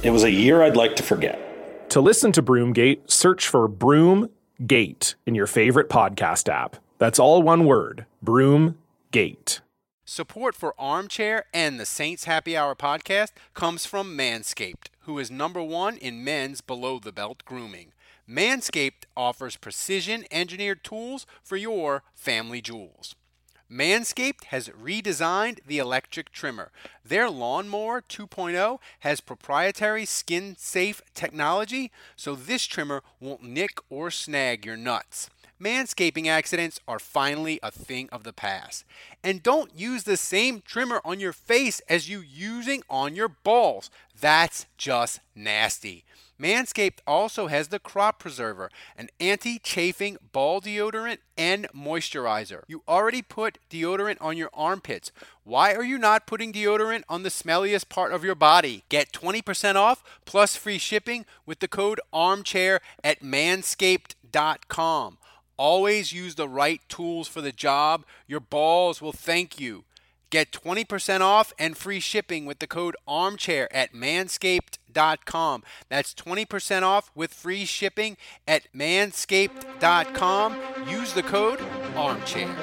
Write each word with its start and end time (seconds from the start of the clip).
It 0.00 0.10
was 0.10 0.22
a 0.22 0.30
year 0.30 0.62
I'd 0.62 0.76
like 0.76 0.94
to 0.96 1.02
forget. 1.02 1.90
To 1.90 2.00
listen 2.00 2.30
to 2.32 2.42
Broomgate, 2.42 3.10
search 3.10 3.48
for 3.48 3.68
Broomgate 3.68 5.16
in 5.26 5.34
your 5.34 5.48
favorite 5.48 5.88
podcast 5.88 6.48
app. 6.48 6.76
That's 6.98 7.18
all 7.18 7.42
one 7.42 7.64
word 7.64 8.06
Broomgate. 8.24 9.58
Support 10.04 10.54
for 10.54 10.72
Armchair 10.78 11.46
and 11.52 11.80
the 11.80 11.84
Saints 11.84 12.24
Happy 12.24 12.56
Hour 12.56 12.76
podcast 12.76 13.32
comes 13.54 13.86
from 13.86 14.16
Manscaped, 14.16 14.86
who 15.00 15.18
is 15.18 15.32
number 15.32 15.62
one 15.62 15.96
in 15.96 16.22
men's 16.22 16.60
below 16.60 17.00
the 17.00 17.12
belt 17.12 17.44
grooming. 17.44 17.92
Manscaped 18.30 19.04
offers 19.16 19.56
precision 19.56 20.24
engineered 20.30 20.84
tools 20.84 21.26
for 21.42 21.56
your 21.56 22.04
family 22.14 22.60
jewels. 22.60 23.16
Manscaped 23.70 24.44
has 24.46 24.70
redesigned 24.70 25.58
the 25.66 25.78
electric 25.78 26.32
trimmer. 26.32 26.70
Their 27.04 27.28
Lawnmower 27.28 28.02
2.0 28.02 28.78
has 29.00 29.20
proprietary 29.20 30.06
skin 30.06 30.56
safe 30.58 31.02
technology, 31.14 31.90
so 32.16 32.34
this 32.34 32.64
trimmer 32.64 33.02
won't 33.20 33.42
nick 33.42 33.78
or 33.90 34.10
snag 34.10 34.64
your 34.64 34.76
nuts. 34.76 35.28
Manscaping 35.60 36.26
accidents 36.26 36.80
are 36.86 37.00
finally 37.00 37.58
a 37.62 37.70
thing 37.70 38.08
of 38.10 38.22
the 38.22 38.32
past. 38.32 38.84
And 39.24 39.42
don't 39.42 39.76
use 39.76 40.04
the 40.04 40.16
same 40.16 40.60
trimmer 40.60 41.00
on 41.04 41.18
your 41.18 41.32
face 41.32 41.80
as 41.88 42.08
you 42.08 42.20
using 42.20 42.82
on 42.88 43.16
your 43.16 43.28
balls. 43.28 43.90
That's 44.20 44.66
just 44.76 45.20
nasty. 45.34 46.04
Manscaped 46.40 46.98
also 47.04 47.48
has 47.48 47.68
the 47.68 47.80
Crop 47.80 48.20
Preserver, 48.20 48.70
an 48.96 49.08
anti 49.18 49.58
chafing 49.58 50.16
ball 50.30 50.60
deodorant 50.60 51.18
and 51.36 51.66
moisturizer. 51.74 52.62
You 52.68 52.82
already 52.86 53.22
put 53.22 53.58
deodorant 53.68 54.18
on 54.20 54.36
your 54.36 54.50
armpits. 54.54 55.10
Why 55.42 55.74
are 55.74 55.82
you 55.82 55.98
not 55.98 56.26
putting 56.26 56.52
deodorant 56.52 57.02
on 57.08 57.24
the 57.24 57.28
smelliest 57.28 57.88
part 57.88 58.12
of 58.12 58.22
your 58.22 58.36
body? 58.36 58.84
Get 58.88 59.12
20% 59.12 59.74
off 59.74 60.04
plus 60.24 60.54
free 60.54 60.78
shipping 60.78 61.26
with 61.44 61.58
the 61.58 61.66
code 61.66 62.00
ARMCHAIR 62.12 62.78
at 63.02 63.20
manscaped.com. 63.20 65.18
Always 65.58 66.12
use 66.12 66.36
the 66.36 66.48
right 66.48 66.80
tools 66.88 67.26
for 67.28 67.40
the 67.40 67.52
job. 67.52 68.04
Your 68.28 68.40
balls 68.40 69.02
will 69.02 69.12
thank 69.12 69.60
you. 69.60 69.84
Get 70.30 70.52
20% 70.52 71.20
off 71.20 71.52
and 71.58 71.76
free 71.76 72.00
shipping 72.00 72.46
with 72.46 72.60
the 72.60 72.66
code 72.66 72.94
armchair 73.06 73.74
at 73.74 73.92
manscaped.com. 73.92 75.62
That's 75.88 76.14
20% 76.14 76.82
off 76.82 77.10
with 77.14 77.32
free 77.32 77.64
shipping 77.64 78.16
at 78.46 78.72
manscaped.com. 78.72 80.56
Use 80.86 81.12
the 81.14 81.22
code 81.22 81.60
armchair. 81.96 82.54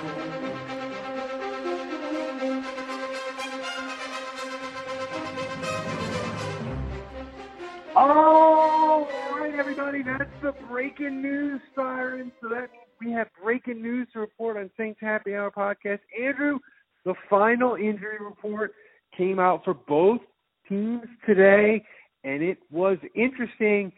All 7.95 9.07
right, 9.31 9.55
everybody, 9.57 10.03
that's 10.03 10.29
the 10.41 10.51
breaking 10.69 11.21
news 11.21 11.61
siren. 11.73 12.31
So 12.41 12.49
that 12.49 12.69
we 12.99 13.11
have 13.11 13.27
breaking 13.41 13.81
news 13.81 14.07
to 14.13 14.19
report 14.19 14.57
on 14.57 14.69
Saints 14.77 14.99
Happy 15.01 15.35
Hour 15.35 15.51
podcast. 15.51 15.99
Andrew, 16.21 16.59
the 17.03 17.13
final 17.29 17.75
injury 17.75 18.17
report 18.19 18.73
came 19.17 19.39
out 19.39 19.63
for 19.63 19.73
both 19.73 20.21
teams 20.67 21.05
today, 21.25 21.83
and 22.23 22.41
it 22.41 22.57
was 22.71 22.97
interesting. 23.15 23.91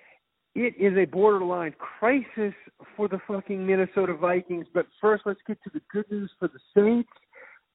It 0.56 0.74
is 0.80 0.98
a 0.98 1.06
borderline 1.06 1.74
crisis 1.78 2.54
for 2.96 3.08
the 3.08 3.20
fucking 3.28 3.66
Minnesota 3.66 4.16
Vikings. 4.16 4.66
But 4.74 4.88
first, 5.00 5.24
let's 5.26 5.40
get 5.48 5.58
to 5.64 5.70
the 5.74 5.82
good 5.92 6.10
news 6.12 6.32
for 6.40 6.48
the 6.48 6.60
Saints. 6.76 7.10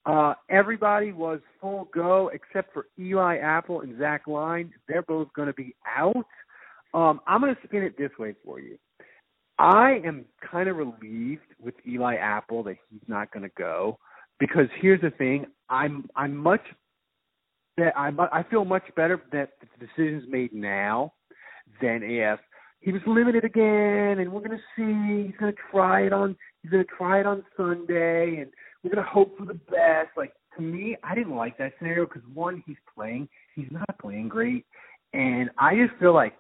Uh, 0.05 0.35
everybody 0.51 1.13
was 1.13 1.41
full 1.61 1.89
go 1.95 2.31
except 2.35 2.73
for 2.73 2.87
Eli 2.99 3.39
Apple 3.39 3.83
and 3.83 3.97
Zach 3.99 4.27
Line. 4.27 4.73
They're 4.89 5.03
both 5.03 5.29
going 5.35 5.47
to 5.47 5.55
be 5.55 5.77
out. 5.97 6.27
Um, 6.93 7.21
I'm 7.27 7.41
going 7.41 7.55
to 7.55 7.61
spin 7.65 7.85
it 7.85 7.97
this 7.97 8.11
way 8.19 8.35
for 8.45 8.59
you. 8.61 8.77
I 9.63 10.01
am 10.05 10.25
kind 10.51 10.69
of 10.69 10.77
relieved 10.77 11.47
with 11.61 11.75
Eli 11.87 12.17
Apple 12.17 12.65
that 12.65 12.75
he's 12.91 13.01
not 13.07 13.31
going 13.33 13.45
to 13.45 13.55
go 13.57 13.97
because 14.41 14.67
here's 14.81 15.01
the 15.01 15.11
thing: 15.11 15.47
I'm 15.71 16.09
I'm 16.17 16.37
much 16.37 16.63
that 17.77 17.97
I 17.97 18.11
I 18.33 18.43
feel 18.51 18.65
much 18.65 18.83
better 18.97 19.23
that 19.31 19.51
the 19.61 19.87
decision's 19.87 20.25
made 20.29 20.53
now 20.53 21.13
than 21.81 22.01
if 22.03 22.41
he 22.81 22.91
was 22.91 23.03
limited 23.07 23.45
again, 23.45 24.19
and 24.19 24.33
we're 24.33 24.41
gonna 24.41 24.57
see 24.75 25.27
he's 25.29 25.37
gonna 25.39 25.53
try 25.71 26.07
it 26.07 26.13
on 26.13 26.37
he's 26.63 26.73
gonna 26.73 26.83
try 26.99 27.21
it 27.21 27.27
on 27.27 27.45
Sunday, 27.57 28.39
and 28.39 28.51
we're 28.83 28.91
gonna 28.91 29.07
hope 29.09 29.39
for 29.39 29.47
the 29.47 29.55
best. 29.55 30.09
Like 30.17 30.33
to 30.57 30.63
me, 30.63 30.97
I 31.05 31.15
didn't 31.15 31.37
like 31.37 31.57
that 31.59 31.75
scenario 31.79 32.07
because 32.07 32.23
one, 32.35 32.65
he's 32.67 32.77
playing, 32.93 33.29
he's 33.55 33.71
not 33.71 33.97
playing 34.01 34.29
great, 34.29 34.67
and 35.13 35.51
I 35.57 35.77
just 35.77 35.97
feel 36.01 36.15
like 36.15 36.35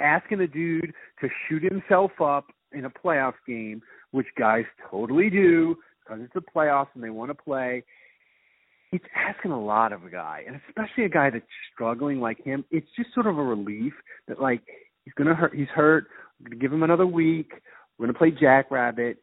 asking 0.00 0.40
a 0.40 0.48
dude 0.48 0.92
to 1.20 1.28
shoot 1.48 1.62
himself 1.62 2.10
up 2.20 2.46
in 2.74 2.84
a 2.84 2.90
playoff 2.90 3.34
game, 3.46 3.82
which 4.10 4.26
guys 4.38 4.64
totally 4.90 5.30
do 5.30 5.76
because 6.04 6.22
it's 6.22 6.34
the 6.34 6.40
playoffs 6.40 6.88
and 6.94 7.02
they 7.02 7.10
want 7.10 7.30
to 7.30 7.34
play. 7.34 7.82
It's 8.92 9.04
asking 9.16 9.50
a 9.50 9.60
lot 9.60 9.92
of 9.92 10.04
a 10.04 10.10
guy, 10.10 10.44
and 10.46 10.60
especially 10.68 11.04
a 11.04 11.08
guy 11.08 11.30
that's 11.30 11.44
struggling 11.72 12.20
like 12.20 12.42
him. 12.44 12.64
It's 12.70 12.86
just 12.96 13.12
sort 13.12 13.26
of 13.26 13.38
a 13.38 13.42
relief 13.42 13.92
that 14.28 14.40
like 14.40 14.60
he's 15.04 15.14
gonna 15.14 15.34
hurt. 15.34 15.54
He's 15.54 15.68
hurt. 15.68 16.06
We're 16.40 16.50
gonna 16.50 16.60
give 16.60 16.72
him 16.72 16.82
another 16.82 17.06
week. 17.06 17.52
We're 17.98 18.06
gonna 18.06 18.18
play 18.18 18.30
Jackrabbit. 18.30 19.18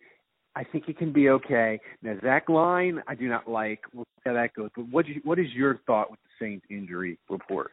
I 0.56 0.66
think 0.66 0.90
it 0.90 0.98
can 0.98 1.14
be 1.14 1.30
okay. 1.30 1.80
Now 2.02 2.18
Zach 2.22 2.50
Line, 2.50 3.02
I 3.08 3.16
do 3.16 3.30
not 3.30 3.50
like. 3.50 3.80
We'll 3.94 4.04
see 4.04 4.30
how 4.30 4.34
that 4.34 4.54
goes. 4.54 4.70
But 4.76 4.90
what 4.90 5.08
you, 5.08 5.22
what 5.24 5.40
is 5.40 5.48
your 5.54 5.80
thought 5.88 6.12
with 6.12 6.20
the 6.24 6.46
Saints 6.46 6.66
injury 6.70 7.18
report? 7.30 7.72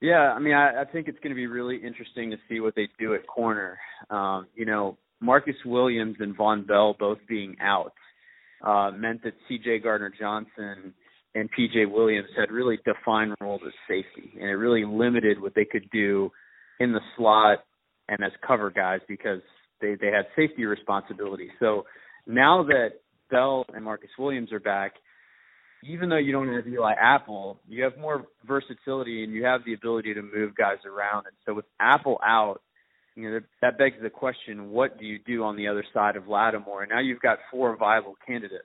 Yeah, 0.00 0.32
I 0.32 0.38
mean, 0.38 0.54
I, 0.54 0.82
I 0.82 0.84
think 0.84 1.08
it's 1.08 1.18
going 1.20 1.30
to 1.30 1.36
be 1.36 1.46
really 1.46 1.76
interesting 1.76 2.30
to 2.30 2.36
see 2.48 2.60
what 2.60 2.74
they 2.74 2.88
do 2.98 3.14
at 3.14 3.26
corner. 3.26 3.78
Um, 4.10 4.46
you 4.54 4.66
know, 4.66 4.98
Marcus 5.24 5.56
Williams 5.64 6.16
and 6.20 6.36
Vonn 6.36 6.66
Bell 6.66 6.94
both 6.98 7.18
being 7.28 7.56
out 7.60 7.94
uh, 8.64 8.90
meant 8.96 9.22
that 9.24 9.34
C.J. 9.48 9.80
Gardner 9.80 10.12
Johnson 10.18 10.94
and 11.34 11.50
P.J. 11.50 11.86
Williams 11.86 12.28
had 12.36 12.50
really 12.50 12.78
defined 12.84 13.34
roles 13.40 13.62
as 13.66 13.72
safety, 13.88 14.32
and 14.34 14.48
it 14.48 14.54
really 14.54 14.84
limited 14.84 15.40
what 15.40 15.54
they 15.54 15.64
could 15.64 15.88
do 15.90 16.30
in 16.80 16.92
the 16.92 17.00
slot 17.16 17.64
and 18.08 18.22
as 18.22 18.32
cover 18.46 18.70
guys 18.70 19.00
because 19.08 19.40
they 19.80 19.96
they 20.00 20.08
had 20.08 20.26
safety 20.36 20.64
responsibility. 20.64 21.50
So 21.58 21.84
now 22.26 22.62
that 22.64 23.00
Bell 23.30 23.64
and 23.74 23.84
Marcus 23.84 24.10
Williams 24.18 24.52
are 24.52 24.60
back, 24.60 24.92
even 25.84 26.08
though 26.08 26.18
you 26.18 26.32
don't 26.32 26.52
have 26.52 26.66
Eli 26.66 26.92
Apple, 26.92 27.60
you 27.68 27.82
have 27.84 27.96
more 27.98 28.26
versatility 28.46 29.24
and 29.24 29.32
you 29.32 29.44
have 29.44 29.62
the 29.64 29.74
ability 29.74 30.14
to 30.14 30.22
move 30.22 30.54
guys 30.54 30.78
around. 30.86 31.26
And 31.26 31.36
so 31.44 31.54
with 31.54 31.66
Apple 31.80 32.18
out, 32.24 32.60
you 33.16 33.30
know, 33.30 33.40
that 33.62 33.78
begs 33.78 33.96
the 34.02 34.10
question, 34.10 34.70
what 34.70 34.98
do 34.98 35.04
you 35.04 35.18
do 35.26 35.44
on 35.44 35.56
the 35.56 35.68
other 35.68 35.84
side 35.94 36.16
of 36.16 36.28
Lattimore? 36.28 36.82
And 36.82 36.90
now 36.90 37.00
you've 37.00 37.20
got 37.20 37.38
four 37.50 37.76
viable 37.76 38.14
candidates. 38.26 38.64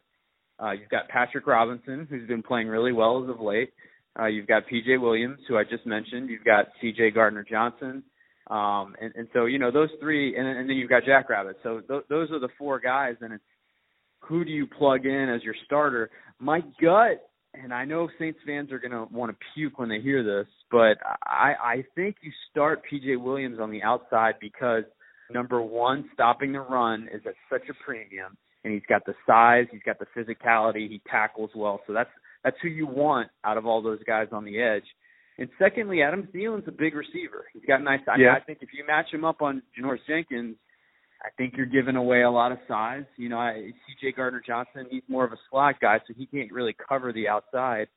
Uh, 0.62 0.72
you've 0.72 0.90
got 0.90 1.08
Patrick 1.08 1.48
Robinson, 1.48 2.08
who's 2.10 2.28
been 2.28 2.44
playing 2.44 2.68
really 2.68 2.92
well 2.92 3.24
as 3.24 3.30
of 3.30 3.40
late. 3.40 3.72
Uh, 4.20 4.26
you've 4.26 4.48
got 4.48 4.68
P.J. 4.68 4.98
Williams, 4.98 5.40
who 5.48 5.58
I 5.58 5.64
just 5.64 5.86
mentioned. 5.86 6.30
You've 6.30 6.44
got 6.44 6.66
C.J. 6.82 7.12
Gardner 7.12 7.46
Johnson. 7.50 8.04
Um, 8.50 8.96
and, 9.00 9.14
and 9.16 9.28
so, 9.34 9.46
you 9.46 9.60
know, 9.60 9.72
those 9.72 9.90
three, 10.02 10.36
and, 10.36 10.48
and 10.48 10.70
then 10.70 10.76
you've 10.76 10.90
got 10.90 11.06
Jackrabbit. 11.06 11.58
So 11.64 11.82
th- 11.88 12.04
those 12.10 12.32
are 12.32 12.40
the 12.40 12.50
four 12.58 12.80
guys, 12.80 13.16
and 13.22 13.34
it's 13.34 13.44
who 14.22 14.44
do 14.44 14.52
you 14.52 14.66
plug 14.66 15.06
in 15.06 15.30
as 15.30 15.44
your 15.44 15.54
starter? 15.66 16.10
My 16.40 16.62
gut 16.82 17.29
and 17.54 17.74
I 17.74 17.86
know 17.86 18.10
Saints 18.20 18.40
fans 18.46 18.72
are 18.72 18.80
going 18.80 18.92
to 18.92 19.08
want 19.12 19.32
to 19.32 19.38
puke 19.54 19.80
when 19.80 19.90
they 19.90 20.00
hear 20.00 20.24
this, 20.24 20.48
but 20.72 20.98
I, 21.26 21.54
I 21.64 21.84
think 21.96 22.18
you 22.22 22.32
start 22.52 22.84
PJ 22.92 23.20
Williams 23.20 23.60
on 23.60 23.72
the 23.72 23.82
outside 23.84 24.36
because 24.40 24.84
number 25.32 25.62
one, 25.62 26.10
stopping 26.14 26.52
the 26.52 26.60
run 26.60 27.08
is 27.14 27.22
at 27.26 27.34
such 27.52 27.68
a 27.70 27.74
premium, 27.84 28.38
and 28.64 28.74
he's 28.74 28.84
got 28.88 29.06
the 29.06 29.14
size, 29.26 29.66
he's 29.72 29.82
got 29.84 29.98
the 30.00 30.06
physicality, 30.16 30.90
he 30.90 31.02
tackles 31.10 31.52
well, 31.56 31.82
so 31.88 31.94
that's 31.94 32.10
that's 32.44 32.58
who 32.62 32.70
you 32.70 32.88
want 32.88 33.30
out 33.44 33.58
of 33.58 33.66
all 33.66 33.82
those 33.82 34.00
guys 34.08 34.28
on 34.32 34.46
the 34.46 34.62
edge. 34.62 34.86
And 35.38 35.50
secondly, 35.58 36.02
Adam 36.02 36.28
Thielen's 36.34 36.68
a 36.68 36.72
big 36.72 36.96
receiver. 36.96 37.46
He's 37.54 37.64
got 37.66 37.82
nice. 37.82 38.00
Yeah. 38.18 38.34
I, 38.34 38.38
I 38.38 38.40
think 38.42 38.60
if 38.62 38.70
you 38.74 38.86
match 38.86 39.08
him 39.12 39.26
up 39.26 39.42
on 39.42 39.62
Janoris 39.78 40.00
Jenkins, 40.08 40.56
I 41.22 41.30
think 41.38 41.56
you're 41.58 41.66
giving 41.66 41.96
away 41.96 42.22
a 42.22 42.32
lot 42.32 42.52
of 42.52 42.60
size. 42.68 43.04
You 43.18 43.30
know, 43.30 43.38
I, 43.38 43.72
C.J. 43.88 44.14
Gardner 44.14 44.42
Johnson, 44.46 44.86
he's 44.90 45.04
more 45.08 45.26
of 45.26 45.34
a 45.34 45.40
slot 45.50 45.76
guy, 45.82 46.00
so 46.08 46.14
he 46.16 46.26
can't 46.28 46.52
really 46.52 46.76
cover 46.88 47.12
the 47.12 47.28
outside. 47.28 47.88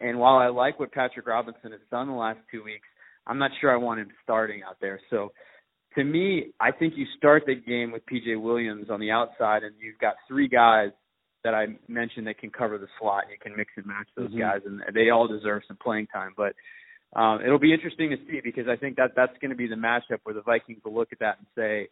And 0.00 0.18
while 0.18 0.36
I 0.36 0.48
like 0.48 0.78
what 0.78 0.92
Patrick 0.92 1.26
Robinson 1.26 1.72
has 1.72 1.80
done 1.90 2.08
the 2.08 2.14
last 2.14 2.38
two 2.52 2.62
weeks, 2.62 2.86
I'm 3.26 3.38
not 3.38 3.50
sure 3.60 3.72
I 3.72 3.76
want 3.76 4.00
him 4.00 4.08
starting 4.22 4.62
out 4.62 4.76
there. 4.80 5.00
So 5.08 5.32
to 5.96 6.04
me, 6.04 6.52
I 6.60 6.70
think 6.70 6.94
you 6.96 7.06
start 7.16 7.44
the 7.46 7.54
game 7.54 7.92
with 7.92 8.02
PJ 8.06 8.40
Williams 8.40 8.88
on 8.90 9.00
the 9.00 9.10
outside, 9.10 9.62
and 9.62 9.74
you've 9.80 9.98
got 9.98 10.14
three 10.28 10.48
guys 10.48 10.90
that 11.44 11.54
I 11.54 11.66
mentioned 11.88 12.26
that 12.26 12.38
can 12.38 12.50
cover 12.50 12.76
the 12.76 12.88
slot. 13.00 13.24
You 13.30 13.36
can 13.40 13.56
mix 13.56 13.72
and 13.76 13.86
match 13.86 14.08
those 14.16 14.28
mm-hmm. 14.30 14.40
guys, 14.40 14.60
and 14.66 14.82
they 14.94 15.10
all 15.10 15.26
deserve 15.26 15.62
some 15.66 15.78
playing 15.82 16.08
time. 16.08 16.34
But 16.36 16.54
um, 17.18 17.40
it'll 17.42 17.58
be 17.58 17.72
interesting 17.72 18.10
to 18.10 18.16
see 18.28 18.40
because 18.44 18.66
I 18.68 18.76
think 18.76 18.96
that 18.96 19.12
that's 19.16 19.32
going 19.40 19.50
to 19.50 19.56
be 19.56 19.66
the 19.68 19.76
matchup 19.76 20.20
where 20.24 20.34
the 20.34 20.42
Vikings 20.42 20.80
will 20.84 20.94
look 20.94 21.08
at 21.12 21.20
that 21.20 21.38
and 21.38 21.46
say, 21.56 21.88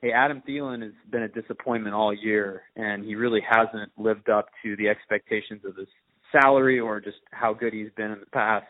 "Hey, 0.00 0.12
Adam 0.12 0.42
Thielen 0.46 0.82
has 0.82 0.92
been 1.10 1.22
a 1.22 1.28
disappointment 1.28 1.94
all 1.94 2.14
year, 2.14 2.62
and 2.76 3.04
he 3.04 3.14
really 3.14 3.40
hasn't 3.40 3.90
lived 3.96 4.28
up 4.28 4.46
to 4.62 4.76
the 4.76 4.88
expectations 4.88 5.62
of 5.64 5.76
his 5.76 5.88
salary 6.32 6.78
or 6.78 7.00
just 7.00 7.18
how 7.32 7.52
good 7.54 7.72
he's 7.72 7.90
been 7.96 8.10
in 8.10 8.20
the 8.20 8.26
past." 8.26 8.66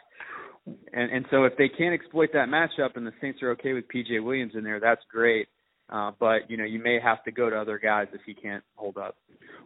And 0.92 1.10
and 1.10 1.26
so 1.30 1.44
if 1.44 1.56
they 1.56 1.68
can't 1.68 1.94
exploit 1.94 2.30
that 2.32 2.48
matchup 2.48 2.96
and 2.96 3.06
the 3.06 3.12
Saints 3.20 3.42
are 3.42 3.50
okay 3.52 3.72
with 3.72 3.84
PJ 3.88 4.22
Williams 4.22 4.52
in 4.54 4.64
there, 4.64 4.80
that's 4.80 5.02
great. 5.10 5.48
Uh, 5.90 6.12
but 6.20 6.50
you 6.50 6.56
know 6.56 6.64
you 6.64 6.78
may 6.78 6.98
have 7.00 7.24
to 7.24 7.32
go 7.32 7.48
to 7.48 7.56
other 7.56 7.78
guys 7.78 8.08
if 8.12 8.20
he 8.26 8.34
can't 8.34 8.62
hold 8.76 8.98
up. 8.98 9.16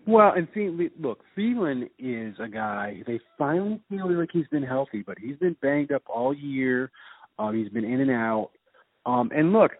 Well, 0.06 0.32
and 0.36 0.48
see, 0.52 0.68
look, 0.98 1.20
Thielen 1.36 1.88
is 1.98 2.34
a 2.40 2.48
guy. 2.48 3.02
They 3.06 3.20
finally 3.38 3.80
feel 3.88 4.12
like 4.12 4.30
he's 4.32 4.48
been 4.48 4.62
healthy, 4.62 5.02
but 5.06 5.16
he's 5.18 5.36
been 5.36 5.56
banged 5.62 5.92
up 5.92 6.02
all 6.06 6.34
year. 6.34 6.90
Um, 7.38 7.56
he's 7.56 7.68
been 7.68 7.84
in 7.84 8.00
and 8.00 8.10
out. 8.10 8.50
Um, 9.06 9.30
and 9.34 9.52
look, 9.52 9.72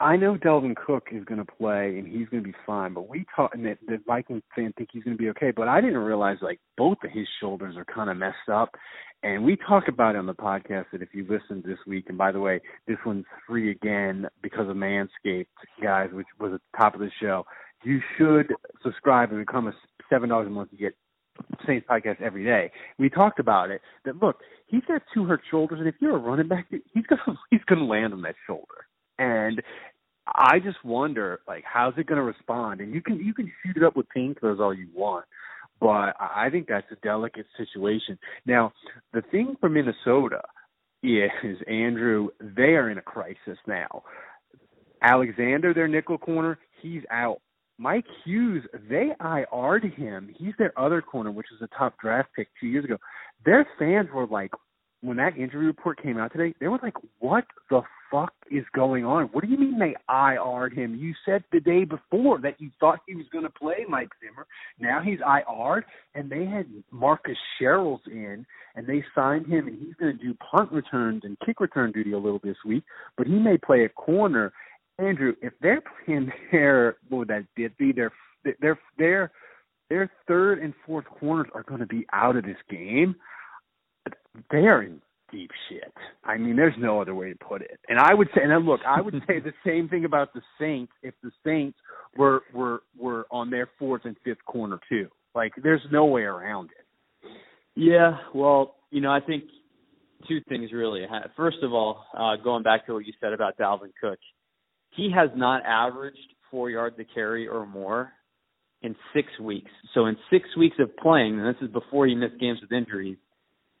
I 0.00 0.16
know 0.16 0.36
Dalvin 0.36 0.76
Cook 0.76 1.08
is 1.10 1.24
going 1.24 1.44
to 1.44 1.52
play 1.58 1.98
and 1.98 2.06
he's 2.06 2.28
going 2.28 2.44
to 2.44 2.48
be 2.48 2.54
fine, 2.64 2.94
but 2.94 3.08
we 3.08 3.26
talk 3.34 3.50
and 3.52 3.66
that 3.66 3.78
the 3.84 3.98
Vikings 4.06 4.44
fan 4.54 4.72
think 4.76 4.90
he's 4.92 5.02
going 5.02 5.16
to 5.16 5.22
be 5.22 5.30
okay. 5.30 5.50
But 5.50 5.66
I 5.66 5.80
didn't 5.80 5.98
realize 5.98 6.36
like 6.40 6.60
both 6.76 6.98
of 7.02 7.10
his 7.10 7.26
shoulders 7.40 7.76
are 7.76 7.84
kind 7.84 8.08
of 8.08 8.16
messed 8.16 8.48
up, 8.52 8.76
and 9.24 9.44
we 9.44 9.56
talk 9.56 9.88
about 9.88 10.14
it 10.14 10.18
on 10.18 10.26
the 10.26 10.34
podcast 10.34 10.86
that 10.92 11.02
if 11.02 11.08
you 11.12 11.26
listen 11.28 11.64
this 11.66 11.78
week, 11.84 12.04
and 12.08 12.16
by 12.16 12.30
the 12.30 12.38
way, 12.38 12.60
this 12.86 12.98
one's 13.04 13.24
free 13.46 13.72
again 13.72 14.28
because 14.40 14.68
of 14.68 14.76
Manscaped, 14.76 15.46
guys, 15.82 16.10
which 16.12 16.28
was 16.38 16.52
at 16.54 16.60
the 16.60 16.78
top 16.78 16.94
of 16.94 17.00
the 17.00 17.10
show. 17.20 17.44
You 17.82 18.00
should 18.16 18.54
subscribe 18.84 19.30
and 19.32 19.44
become 19.44 19.66
a 19.66 19.72
seven 20.08 20.28
dollars 20.28 20.46
a 20.46 20.50
month. 20.50 20.68
You 20.70 20.78
get 20.78 20.94
Saints 21.66 21.86
podcast 21.90 22.22
every 22.22 22.44
day. 22.44 22.70
We 22.98 23.10
talked 23.10 23.40
about 23.40 23.72
it. 23.72 23.80
That 24.04 24.22
look, 24.22 24.36
he's 24.68 24.84
got 24.86 25.02
two 25.12 25.24
hurt 25.24 25.40
shoulders, 25.50 25.80
and 25.80 25.88
if 25.88 25.96
you're 26.00 26.16
a 26.16 26.20
running 26.20 26.46
back, 26.46 26.66
he's 26.70 27.06
gonna 27.06 27.36
he's 27.50 27.64
gonna 27.66 27.84
land 27.84 28.12
on 28.12 28.22
that 28.22 28.36
shoulder. 28.46 28.86
And 29.18 29.62
I 30.26 30.58
just 30.58 30.84
wonder, 30.84 31.40
like, 31.48 31.64
how's 31.64 31.94
it 31.96 32.06
going 32.06 32.18
to 32.18 32.22
respond? 32.22 32.80
And 32.80 32.94
you 32.94 33.02
can 33.02 33.18
you 33.18 33.34
can 33.34 33.50
shoot 33.64 33.76
it 33.76 33.82
up 33.82 33.96
with 33.96 34.06
painkillers 34.16 34.60
all 34.60 34.74
you 34.74 34.88
want, 34.94 35.24
but 35.80 36.14
I 36.20 36.48
think 36.50 36.68
that's 36.68 36.86
a 36.92 36.96
delicate 36.96 37.46
situation. 37.56 38.18
Now, 38.46 38.72
the 39.12 39.22
thing 39.30 39.56
for 39.60 39.68
Minnesota 39.68 40.42
is 41.02 41.56
Andrew, 41.68 42.28
they 42.40 42.74
are 42.74 42.90
in 42.90 42.98
a 42.98 43.02
crisis 43.02 43.58
now. 43.66 44.02
Alexander, 45.02 45.72
their 45.72 45.88
nickel 45.88 46.18
corner, 46.18 46.58
he's 46.82 47.02
out. 47.10 47.40
Mike 47.78 48.06
Hughes, 48.24 48.64
they 48.90 49.12
IR'd 49.20 49.84
him. 49.94 50.34
He's 50.36 50.54
their 50.58 50.76
other 50.78 51.00
corner, 51.00 51.30
which 51.30 51.46
was 51.52 51.62
a 51.62 51.78
top 51.78 51.94
draft 52.00 52.30
pick 52.34 52.48
two 52.60 52.66
years 52.66 52.84
ago. 52.84 52.96
Their 53.44 53.64
fans 53.78 54.08
were 54.12 54.26
like, 54.26 54.50
when 55.00 55.16
that 55.18 55.36
injury 55.36 55.66
report 55.66 56.02
came 56.02 56.18
out 56.18 56.32
today, 56.32 56.54
they 56.60 56.68
were 56.68 56.80
like, 56.82 56.96
"What 57.20 57.44
the 57.70 57.82
fuck 58.10 58.32
is 58.50 58.64
going 58.74 59.04
on? 59.04 59.26
What 59.26 59.44
do 59.44 59.50
you 59.50 59.58
mean 59.58 59.78
they 59.78 59.94
IR'd 60.08 60.72
him? 60.72 60.94
You 60.94 61.14
said 61.24 61.44
the 61.52 61.60
day 61.60 61.84
before 61.84 62.38
that 62.40 62.60
you 62.60 62.70
thought 62.80 63.00
he 63.06 63.14
was 63.14 63.26
going 63.32 63.44
to 63.44 63.50
play 63.50 63.84
Mike 63.88 64.10
Zimmer. 64.20 64.46
Now 64.78 65.00
he's 65.02 65.20
IR'd, 65.24 65.84
and 66.14 66.30
they 66.30 66.44
had 66.44 66.66
Marcus 66.90 67.36
Sherels 67.60 68.06
in, 68.06 68.46
and 68.74 68.86
they 68.86 69.04
signed 69.14 69.46
him, 69.46 69.68
and 69.68 69.78
he's 69.78 69.94
going 69.94 70.16
to 70.16 70.24
do 70.24 70.34
punt 70.34 70.72
returns 70.72 71.22
and 71.24 71.38
kick 71.44 71.60
return 71.60 71.92
duty 71.92 72.12
a 72.12 72.18
little 72.18 72.40
this 72.42 72.56
week, 72.64 72.84
but 73.16 73.26
he 73.26 73.34
may 73.34 73.58
play 73.58 73.84
a 73.84 73.88
corner. 73.88 74.52
Andrew, 74.98 75.34
if 75.42 75.52
they're 75.60 75.82
playing 76.04 76.32
their 76.52 76.96
what 77.08 77.18
would 77.18 77.28
that 77.28 77.44
be? 77.78 77.92
Their 77.92 78.12
their 78.60 78.78
their 78.98 79.32
their 79.88 80.10
third 80.26 80.58
and 80.58 80.74
fourth 80.86 81.06
corners 81.06 81.48
are 81.54 81.62
going 81.62 81.80
to 81.80 81.86
be 81.86 82.06
out 82.12 82.36
of 82.36 82.44
this 82.44 82.56
game. 82.68 83.16
They 84.50 84.66
are 84.66 84.82
in 84.82 85.00
deep 85.30 85.50
shit. 85.68 85.92
I 86.24 86.36
mean, 86.36 86.56
there's 86.56 86.74
no 86.78 87.00
other 87.00 87.14
way 87.14 87.32
to 87.32 87.38
put 87.38 87.62
it. 87.62 87.78
And 87.88 87.98
I 87.98 88.14
would 88.14 88.28
say, 88.34 88.42
and 88.42 88.66
look, 88.66 88.80
I 88.86 89.00
would 89.00 89.14
say 89.26 89.40
the 89.40 89.52
same 89.66 89.88
thing 89.88 90.04
about 90.04 90.32
the 90.32 90.40
Saints 90.58 90.92
if 91.02 91.14
the 91.22 91.30
Saints 91.44 91.78
were 92.16 92.42
were 92.54 92.82
were 92.98 93.26
on 93.30 93.50
their 93.50 93.68
fourth 93.78 94.02
and 94.04 94.16
fifth 94.24 94.44
corner 94.46 94.78
too. 94.88 95.08
Like, 95.34 95.52
there's 95.62 95.82
no 95.92 96.06
way 96.06 96.22
around 96.22 96.70
it. 96.70 97.30
Yeah, 97.74 98.16
well, 98.34 98.76
you 98.90 99.00
know, 99.00 99.12
I 99.12 99.20
think 99.20 99.44
two 100.26 100.40
things 100.48 100.72
really. 100.72 101.06
First 101.36 101.58
of 101.62 101.72
all, 101.72 102.04
uh, 102.16 102.36
going 102.42 102.62
back 102.62 102.86
to 102.86 102.94
what 102.94 103.06
you 103.06 103.12
said 103.20 103.32
about 103.32 103.56
Dalvin 103.56 103.92
Cook, 104.00 104.18
he 104.90 105.10
has 105.14 105.30
not 105.36 105.62
averaged 105.64 106.18
four 106.50 106.70
yards 106.70 106.96
a 106.98 107.04
carry 107.04 107.46
or 107.46 107.66
more 107.66 108.10
in 108.82 108.96
six 109.14 109.28
weeks. 109.40 109.70
So 109.94 110.06
in 110.06 110.16
six 110.30 110.44
weeks 110.56 110.76
of 110.80 110.96
playing, 110.96 111.38
and 111.38 111.46
this 111.46 111.60
is 111.62 111.70
before 111.72 112.06
he 112.06 112.14
missed 112.14 112.40
games 112.40 112.58
with 112.60 112.72
injuries, 112.72 113.18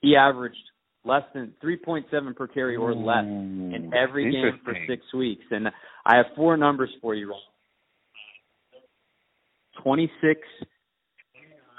he 0.00 0.16
averaged 0.16 0.56
less 1.04 1.22
than 1.34 1.52
3.7 1.62 2.36
per 2.36 2.46
carry 2.46 2.76
or 2.76 2.94
less 2.94 3.24
in 3.24 3.92
every 3.96 4.30
game 4.30 4.60
for 4.64 4.74
six 4.86 5.02
weeks. 5.14 5.44
And 5.50 5.68
I 6.04 6.16
have 6.16 6.26
four 6.36 6.56
numbers 6.56 6.90
for 7.00 7.14
you, 7.14 7.30
Ron. 7.30 7.40
26, 9.82 10.40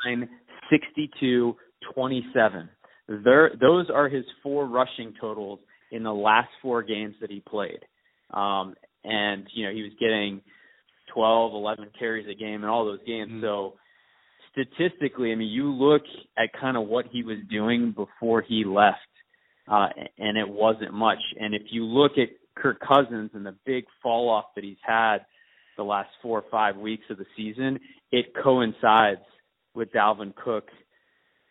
29, 0.04 0.30
62, 0.69 1.56
27. 1.94 2.69
There, 3.24 3.51
those 3.60 3.89
are 3.94 4.07
his 4.07 4.25
four 4.42 4.68
rushing 4.68 5.13
totals 5.19 5.60
in 5.92 6.04
the 6.04 6.13
last 6.13 6.50
four 6.62 6.81
games 6.83 7.16
that 7.21 7.30
he 7.30 7.42
played. 7.42 7.80
Um, 8.33 8.75
and, 9.04 9.48
you 9.54 9.66
know, 9.66 9.74
he 9.74 9.81
was 9.81 9.92
getting 10.00 10.42
12, 11.13 11.54
11 11.54 11.89
carries 11.98 12.27
a 12.30 12.36
game 12.36 12.63
in 12.63 12.69
all 12.69 12.86
those 12.86 13.04
games. 13.06 13.31
Mm-hmm. 13.31 13.44
So 13.44 13.74
statistically, 14.59 15.31
I 15.31 15.35
mean, 15.35 15.50
you 15.50 15.71
look 15.71 16.03
at 16.38 16.50
kind 16.59 16.77
of 16.77 16.88
what 16.88 17.06
he 17.11 17.23
was 17.23 17.38
doing 17.50 17.94
before 17.95 18.41
he 18.41 18.63
left 18.65 18.97
uh, 19.69 19.87
and 20.18 20.37
it 20.37 20.47
wasn't 20.47 20.94
much. 20.94 21.19
And 21.39 21.54
if 21.54 21.63
you 21.69 21.83
look 21.85 22.13
at 22.18 22.30
Kirk 22.56 22.80
Cousins 22.80 23.31
and 23.33 23.45
the 23.45 23.56
big 23.66 23.85
fall 24.01 24.30
off 24.30 24.45
that 24.56 24.63
he's 24.63 24.78
had 24.81 25.19
the 25.78 25.83
last 25.83 26.09
four 26.21 26.39
or 26.39 26.45
five 26.49 26.75
weeks 26.75 27.04
of 27.09 27.18
the 27.18 27.25
season, 27.37 27.80
it 28.11 28.33
coincides 28.44 29.21
with 29.75 29.92
Dalvin 29.92 30.33
Cook 30.35 30.68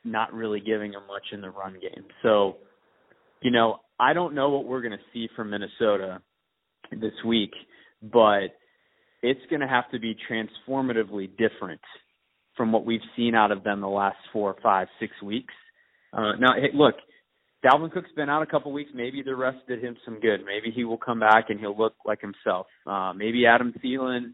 not 0.04 0.32
really 0.32 0.60
giving 0.60 0.92
him 0.92 1.06
much 1.06 1.24
in 1.32 1.40
the 1.40 1.50
run 1.50 1.74
game. 1.74 2.04
So, 2.22 2.56
you 3.40 3.50
know, 3.50 3.80
I 4.00 4.12
don't 4.12 4.34
know 4.34 4.50
what 4.50 4.64
we're 4.64 4.82
going 4.82 4.92
to 4.92 4.98
see 5.12 5.28
from 5.34 5.50
Minnesota 5.50 6.20
this 6.90 7.12
week, 7.24 7.52
but 8.02 8.54
it's 9.22 9.40
going 9.50 9.60
to 9.60 9.68
have 9.68 9.90
to 9.92 9.98
be 9.98 10.16
transformatively 10.30 11.30
different 11.36 11.80
from 12.58 12.72
what 12.72 12.84
we've 12.84 13.00
seen 13.16 13.34
out 13.34 13.50
of 13.50 13.64
them 13.64 13.80
the 13.80 13.88
last 13.88 14.18
four, 14.34 14.54
five, 14.62 14.88
six 15.00 15.12
weeks. 15.22 15.54
Uh, 16.12 16.32
now, 16.38 16.48
hey, 16.54 16.68
look, 16.74 16.96
Dalvin 17.64 17.90
Cook's 17.90 18.10
been 18.14 18.28
out 18.28 18.42
a 18.42 18.46
couple 18.46 18.70
weeks. 18.72 18.90
Maybe 18.94 19.22
the 19.22 19.34
rest 19.34 19.58
did 19.66 19.82
him 19.82 19.96
some 20.04 20.20
good. 20.20 20.40
Maybe 20.44 20.70
he 20.74 20.84
will 20.84 20.98
come 20.98 21.20
back 21.20 21.46
and 21.48 21.58
he'll 21.58 21.76
look 21.76 21.94
like 22.04 22.20
himself. 22.20 22.66
Uh, 22.86 23.12
maybe 23.14 23.46
Adam 23.46 23.72
Thielen 23.82 24.32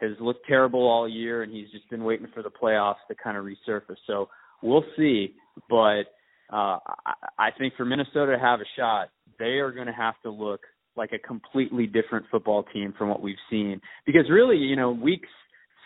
has 0.00 0.12
looked 0.20 0.46
terrible 0.46 0.86
all 0.86 1.08
year 1.08 1.42
and 1.42 1.52
he's 1.52 1.70
just 1.72 1.88
been 1.90 2.04
waiting 2.04 2.28
for 2.32 2.42
the 2.42 2.50
playoffs 2.50 3.02
to 3.08 3.14
kind 3.14 3.36
of 3.36 3.44
resurface. 3.44 3.96
So 4.06 4.28
we'll 4.62 4.84
see. 4.96 5.34
But 5.68 6.04
uh, 6.52 6.78
I, 7.06 7.14
I 7.38 7.50
think 7.58 7.74
for 7.76 7.84
Minnesota 7.84 8.32
to 8.32 8.38
have 8.38 8.60
a 8.60 8.68
shot, 8.76 9.08
they 9.38 9.58
are 9.58 9.72
going 9.72 9.86
to 9.86 9.92
have 9.92 10.14
to 10.22 10.30
look 10.30 10.60
like 10.96 11.10
a 11.12 11.18
completely 11.18 11.86
different 11.86 12.26
football 12.30 12.64
team 12.72 12.94
from 12.96 13.08
what 13.08 13.20
we've 13.20 13.36
seen. 13.50 13.80
Because 14.06 14.30
really, 14.30 14.56
you 14.56 14.76
know, 14.76 14.90
weeks 14.90 15.28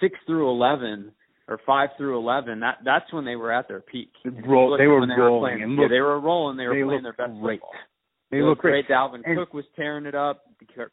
six 0.01 0.15
through 0.27 0.49
eleven 0.49 1.13
or 1.49 1.59
five 1.67 1.89
through 1.97 2.19
eleven, 2.19 2.61
that 2.61 2.79
that's 2.85 3.11
when 3.13 3.25
they 3.25 3.35
were 3.35 3.51
at 3.51 3.67
their 3.69 3.81
peak. 3.81 4.11
Roll, 4.47 4.77
they 4.77 4.87
were 4.87 5.07
they 5.07 5.15
rolling. 5.15 5.41
Were 5.43 5.59
playing, 5.59 5.79
yeah, 5.81 5.89
they 5.89 6.01
were 6.01 6.21
rolling. 6.21 6.57
They 6.59 6.67
were 6.67 6.75
they 6.75 6.85
playing 6.85 7.03
their 7.03 7.15
best 7.15 7.33
great. 7.41 7.61
football. 7.61 7.73
They, 8.31 8.37
they 8.37 8.43
look 8.43 8.59
great. 8.59 8.87
great. 8.87 8.97
Dalvin 8.97 9.23
and, 9.25 9.39
Cook 9.39 9.55
was 9.55 9.65
tearing 9.75 10.05
it 10.05 10.15
up. 10.15 10.43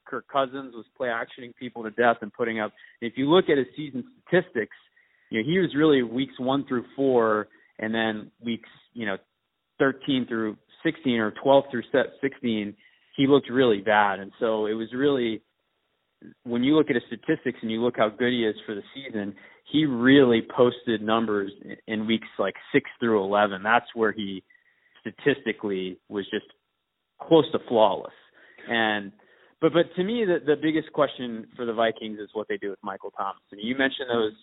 Kirk 0.06 0.26
Cousins 0.32 0.74
was 0.74 0.86
play 0.96 1.10
actioning 1.10 1.54
people 1.56 1.84
to 1.84 1.92
death 1.92 2.18
and 2.22 2.32
putting 2.34 2.62
up. 2.62 2.72
If 3.02 3.14
you 3.18 3.30
look 3.30 3.50
at 3.50 3.58
his 3.58 3.68
season 3.76 4.06
statistics, 4.28 4.76
you 5.30 5.42
know 5.42 5.46
he 5.46 5.60
was 5.60 5.76
really 5.76 6.02
weeks 6.02 6.40
one 6.40 6.66
through 6.66 6.86
four, 6.96 7.50
and 7.78 7.94
then 7.94 8.32
weeks 8.44 8.70
you 8.94 9.06
know 9.06 9.18
thirteen 9.78 10.26
through 10.26 10.56
sixteen 10.84 11.20
or 11.20 11.32
twelve 11.44 11.66
through 11.70 11.84
sixteen, 12.22 12.76
he 13.18 13.28
looked 13.28 13.50
really 13.50 13.82
bad. 13.82 14.20
And 14.20 14.32
so 14.40 14.68
it 14.68 14.74
was 14.74 14.88
really 14.94 15.42
when 16.44 16.64
you 16.64 16.76
look 16.76 16.90
at 16.90 16.96
his 16.96 17.04
statistics 17.08 17.60
and 17.62 17.70
you 17.70 17.82
look 17.82 17.98
how 17.98 18.08
good 18.08 18.32
he 18.32 18.46
is 18.46 18.56
for 18.66 18.74
the 18.74 18.82
season, 18.94 19.36
he 19.72 19.86
really 19.86 20.42
posted 20.56 21.02
numbers 21.02 21.52
in 21.88 22.06
weeks 22.08 22.28
like 22.38 22.56
six 22.72 22.90
through 23.00 23.24
eleven. 23.24 23.64
That's 23.64 23.88
where 23.94 24.12
he 24.12 24.44
statistically 25.02 25.98
was 26.08 26.26
just 26.30 26.46
close 27.22 27.46
to 27.52 27.60
flawless. 27.68 28.14
And 28.70 29.12
but 29.62 29.74
but 29.74 29.94
to 29.96 30.04
me 30.04 30.26
the 30.26 30.38
the 30.46 30.56
biggest 30.56 30.92
question 30.94 31.48
for 31.56 31.66
the 31.66 31.74
Vikings 31.74 32.20
is 32.20 32.30
what 32.34 32.48
they 32.48 32.58
do 32.58 32.70
with 32.70 32.80
Michael 32.84 33.12
Thomas. 33.12 33.42
And 33.52 33.62
you 33.62 33.76
mentioned 33.76 34.10
those 34.10 34.34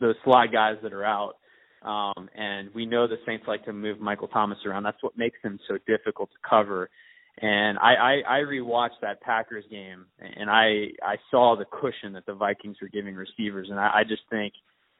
those 0.00 0.14
slot 0.24 0.52
guys 0.52 0.76
that 0.82 0.92
are 0.92 1.04
out. 1.04 1.34
Um, 1.82 2.28
and 2.36 2.68
we 2.74 2.84
know 2.84 3.06
the 3.06 3.16
Saints 3.24 3.44
like 3.48 3.64
to 3.64 3.72
move 3.72 4.00
Michael 4.00 4.28
Thomas 4.28 4.58
around. 4.66 4.82
That's 4.82 5.02
what 5.02 5.16
makes 5.16 5.38
him 5.42 5.58
so 5.66 5.78
difficult 5.86 6.30
to 6.30 6.36
cover. 6.48 6.90
And 7.42 7.78
I, 7.78 7.94
I, 7.94 8.20
I 8.28 8.38
rewatched 8.40 9.00
that 9.00 9.22
Packers 9.22 9.64
game, 9.70 10.04
and 10.18 10.50
I 10.50 10.88
I 11.02 11.16
saw 11.30 11.56
the 11.56 11.64
cushion 11.64 12.12
that 12.12 12.26
the 12.26 12.34
Vikings 12.34 12.76
were 12.82 12.88
giving 12.88 13.14
receivers, 13.14 13.68
and 13.70 13.80
I, 13.80 14.00
I 14.00 14.02
just 14.06 14.22
think 14.28 14.52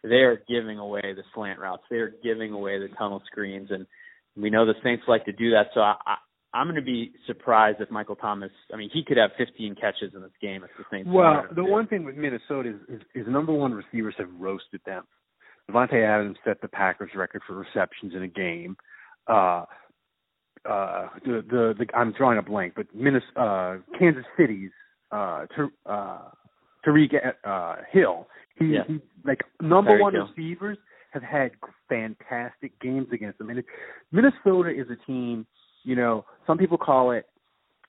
they 0.02 0.22
are 0.22 0.42
giving 0.48 0.78
away 0.78 1.02
the 1.02 1.22
slant 1.34 1.58
routes. 1.58 1.82
They 1.90 1.96
are 1.96 2.14
giving 2.22 2.52
away 2.52 2.78
the 2.78 2.88
tunnel 2.96 3.22
screens, 3.30 3.68
and 3.70 3.86
we 4.36 4.48
know 4.48 4.64
the 4.64 4.72
Saints 4.82 5.04
like 5.06 5.26
to 5.26 5.32
do 5.32 5.50
that. 5.50 5.66
So 5.74 5.80
I, 5.80 5.96
I 6.06 6.14
I'm 6.52 6.66
going 6.66 6.76
to 6.76 6.82
be 6.82 7.12
surprised 7.26 7.80
if 7.80 7.90
Michael 7.90 8.16
Thomas. 8.16 8.50
I 8.72 8.76
mean, 8.76 8.90
he 8.92 9.04
could 9.04 9.16
have 9.16 9.30
15 9.38 9.76
catches 9.76 10.14
in 10.14 10.22
this 10.22 10.30
game 10.40 10.64
if 10.64 10.70
the 10.78 10.84
Saints. 10.90 11.10
Well, 11.12 11.44
the 11.54 11.64
one 11.64 11.86
thing 11.86 12.04
with 12.04 12.16
Minnesota 12.16 12.70
is, 12.70 12.96
is, 12.96 13.02
is 13.14 13.26
number 13.28 13.52
one 13.52 13.72
receivers 13.72 14.14
have 14.18 14.28
roasted 14.38 14.80
them. 14.84 15.04
Davante 15.70 16.02
Adams 16.04 16.38
set 16.44 16.60
the 16.60 16.68
Packers 16.68 17.10
record 17.14 17.42
for 17.46 17.54
receptions 17.54 18.14
in 18.14 18.22
a 18.22 18.28
game. 18.28 18.76
Uh, 19.28 19.64
uh, 20.68 21.08
the, 21.24 21.44
the 21.48 21.74
the 21.78 21.86
I'm 21.96 22.12
drawing 22.12 22.38
a 22.38 22.42
blank, 22.42 22.74
but 22.76 22.86
Minnesota, 22.94 23.40
uh, 23.40 23.98
Kansas 23.98 24.24
City's 24.38 24.70
uh, 25.10 25.46
Ter, 25.54 25.70
uh, 25.86 26.18
Tyreek 26.86 27.14
uh, 27.44 27.76
Hill. 27.90 28.26
He, 28.58 28.66
yeah. 28.66 28.82
he 28.86 29.00
like 29.24 29.40
number 29.60 29.98
one 29.98 30.14
receivers 30.14 30.78
have 31.12 31.22
had 31.22 31.52
fantastic 31.88 32.78
games 32.80 33.08
against 33.12 33.38
them, 33.38 33.50
and 33.50 33.60
it, 33.60 33.64
Minnesota 34.12 34.70
is 34.70 34.86
a 34.90 35.06
team. 35.06 35.46
You 35.82 35.96
know, 35.96 36.26
some 36.46 36.58
people 36.58 36.76
call 36.76 37.12
it 37.12 37.26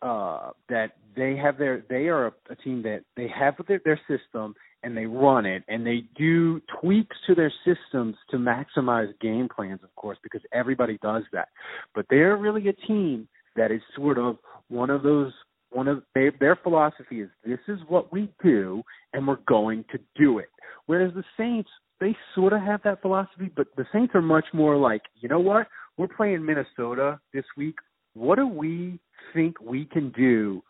uh, 0.01 0.51
that 0.69 0.93
they 1.15 1.35
have 1.35 1.57
their 1.57 1.83
they 1.89 2.07
are 2.07 2.27
a, 2.27 2.33
a 2.49 2.55
team 2.55 2.81
that 2.83 3.03
they 3.17 3.27
have 3.27 3.55
their, 3.67 3.81
their 3.83 3.99
system 4.07 4.55
and 4.83 4.95
they 4.95 5.05
run 5.05 5.45
it 5.45 5.63
and 5.67 5.85
they 5.85 6.03
do 6.17 6.61
tweaks 6.81 7.15
to 7.27 7.35
their 7.35 7.53
systems 7.65 8.15
to 8.29 8.38
maximize 8.38 9.07
game 9.19 9.47
plans, 9.53 9.81
of 9.83 9.93
course, 9.95 10.17
because 10.23 10.41
everybody 10.53 10.97
does 11.01 11.23
that. 11.33 11.50
But 11.93 12.05
they're 12.09 12.38
really 12.38 12.67
a 12.67 12.73
team 12.73 13.27
that 13.55 13.71
is 13.71 13.81
sort 13.95 14.17
of 14.17 14.38
one 14.69 14.89
of 14.89 15.03
those 15.03 15.33
one 15.71 15.88
of 15.88 16.03
they, 16.13 16.29
their 16.39 16.57
philosophy 16.57 17.21
is 17.21 17.29
this 17.45 17.59
is 17.67 17.79
what 17.88 18.11
we 18.11 18.29
do 18.43 18.83
and 19.13 19.25
we're 19.25 19.38
going 19.47 19.85
to 19.91 20.00
do 20.17 20.39
it. 20.39 20.50
Whereas 20.85 21.13
the 21.13 21.23
Saints, 21.38 21.69
they 22.01 22.15
sort 22.35 22.51
of 22.51 22.61
have 22.61 22.81
that 22.83 23.01
philosophy, 23.01 23.50
but 23.55 23.67
the 23.77 23.85
Saints 23.93 24.13
are 24.13 24.21
much 24.21 24.45
more 24.53 24.75
like, 24.75 25.01
you 25.21 25.29
know 25.29 25.39
what? 25.39 25.67
We're 25.97 26.09
playing 26.09 26.45
Minnesota 26.45 27.19
this 27.33 27.45
week. 27.55 27.75
What 28.13 28.35
do 28.35 28.47
we 28.47 29.00
think 29.33 29.61
we 29.61 29.85
can 29.85 30.11
do 30.11 30.61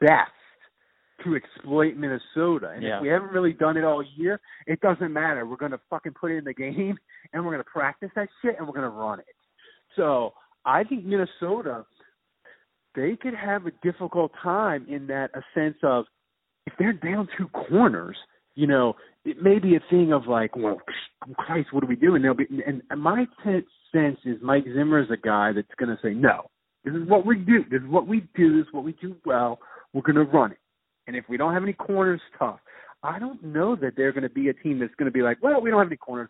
best 0.00 0.32
to 1.24 1.36
exploit 1.36 1.96
Minnesota. 1.96 2.70
And 2.74 2.82
yeah. 2.82 2.96
if 2.96 3.02
we 3.02 3.08
haven't 3.08 3.30
really 3.30 3.52
done 3.52 3.76
it 3.76 3.84
all 3.84 4.04
year, 4.16 4.40
it 4.66 4.80
doesn't 4.80 5.12
matter. 5.12 5.46
We're 5.46 5.56
going 5.56 5.72
to 5.72 5.80
fucking 5.90 6.14
put 6.18 6.30
it 6.30 6.38
in 6.38 6.44
the 6.44 6.54
game 6.54 6.98
and 7.32 7.44
we're 7.44 7.52
going 7.52 7.64
to 7.64 7.70
practice 7.70 8.10
that 8.16 8.28
shit 8.42 8.56
and 8.58 8.66
we're 8.66 8.74
going 8.74 8.90
to 8.90 8.96
run 8.96 9.20
it. 9.20 9.26
So 9.96 10.34
I 10.64 10.84
think 10.84 11.04
Minnesota, 11.04 11.84
they 12.94 13.16
could 13.20 13.34
have 13.34 13.66
a 13.66 13.70
difficult 13.82 14.32
time 14.42 14.86
in 14.88 15.06
that 15.08 15.30
a 15.34 15.42
sense 15.54 15.76
of 15.82 16.04
if 16.66 16.74
they're 16.78 16.92
down 16.92 17.28
two 17.36 17.48
corners, 17.48 18.16
you 18.54 18.66
know, 18.66 18.94
it 19.24 19.42
may 19.42 19.58
be 19.58 19.76
a 19.76 19.80
thing 19.90 20.12
of 20.12 20.26
like, 20.26 20.56
well, 20.56 20.80
Christ, 21.34 21.68
what 21.72 21.80
do 21.80 21.86
we 21.86 21.96
do? 21.96 22.14
And 22.14 22.24
they'll 22.24 22.34
be, 22.34 22.46
and 22.66 22.82
my 22.96 23.26
sense 23.44 24.18
is 24.24 24.36
Mike 24.42 24.64
Zimmer 24.64 25.00
is 25.00 25.10
a 25.10 25.16
guy 25.16 25.52
that's 25.52 25.68
going 25.78 25.88
to 25.88 25.98
say, 26.02 26.14
no, 26.14 26.50
this 26.84 26.94
is 26.94 27.08
what 27.08 27.26
we 27.26 27.36
do. 27.36 27.64
This 27.70 27.82
is 27.82 27.88
what 27.88 28.06
we 28.06 28.20
do. 28.36 28.58
This 28.58 28.66
is 28.66 28.72
what 28.72 28.84
we 28.84 28.92
do 29.00 29.16
well. 29.24 29.58
We're 29.92 30.02
going 30.02 30.16
to 30.16 30.24
run 30.24 30.52
it. 30.52 30.58
And 31.08 31.16
if 31.16 31.24
we 31.28 31.38
don't 31.38 31.54
have 31.54 31.62
any 31.62 31.72
corners, 31.72 32.20
tough. 32.38 32.60
I 33.02 33.18
don't 33.18 33.42
know 33.42 33.74
that 33.76 33.94
they're 33.96 34.12
going 34.12 34.24
to 34.24 34.28
be 34.28 34.50
a 34.50 34.52
team 34.52 34.78
that's 34.78 34.94
going 34.96 35.10
to 35.10 35.12
be 35.12 35.22
like, 35.22 35.42
well, 35.42 35.60
we 35.60 35.70
don't 35.70 35.78
have 35.78 35.88
any 35.88 35.96
corners. 35.96 36.28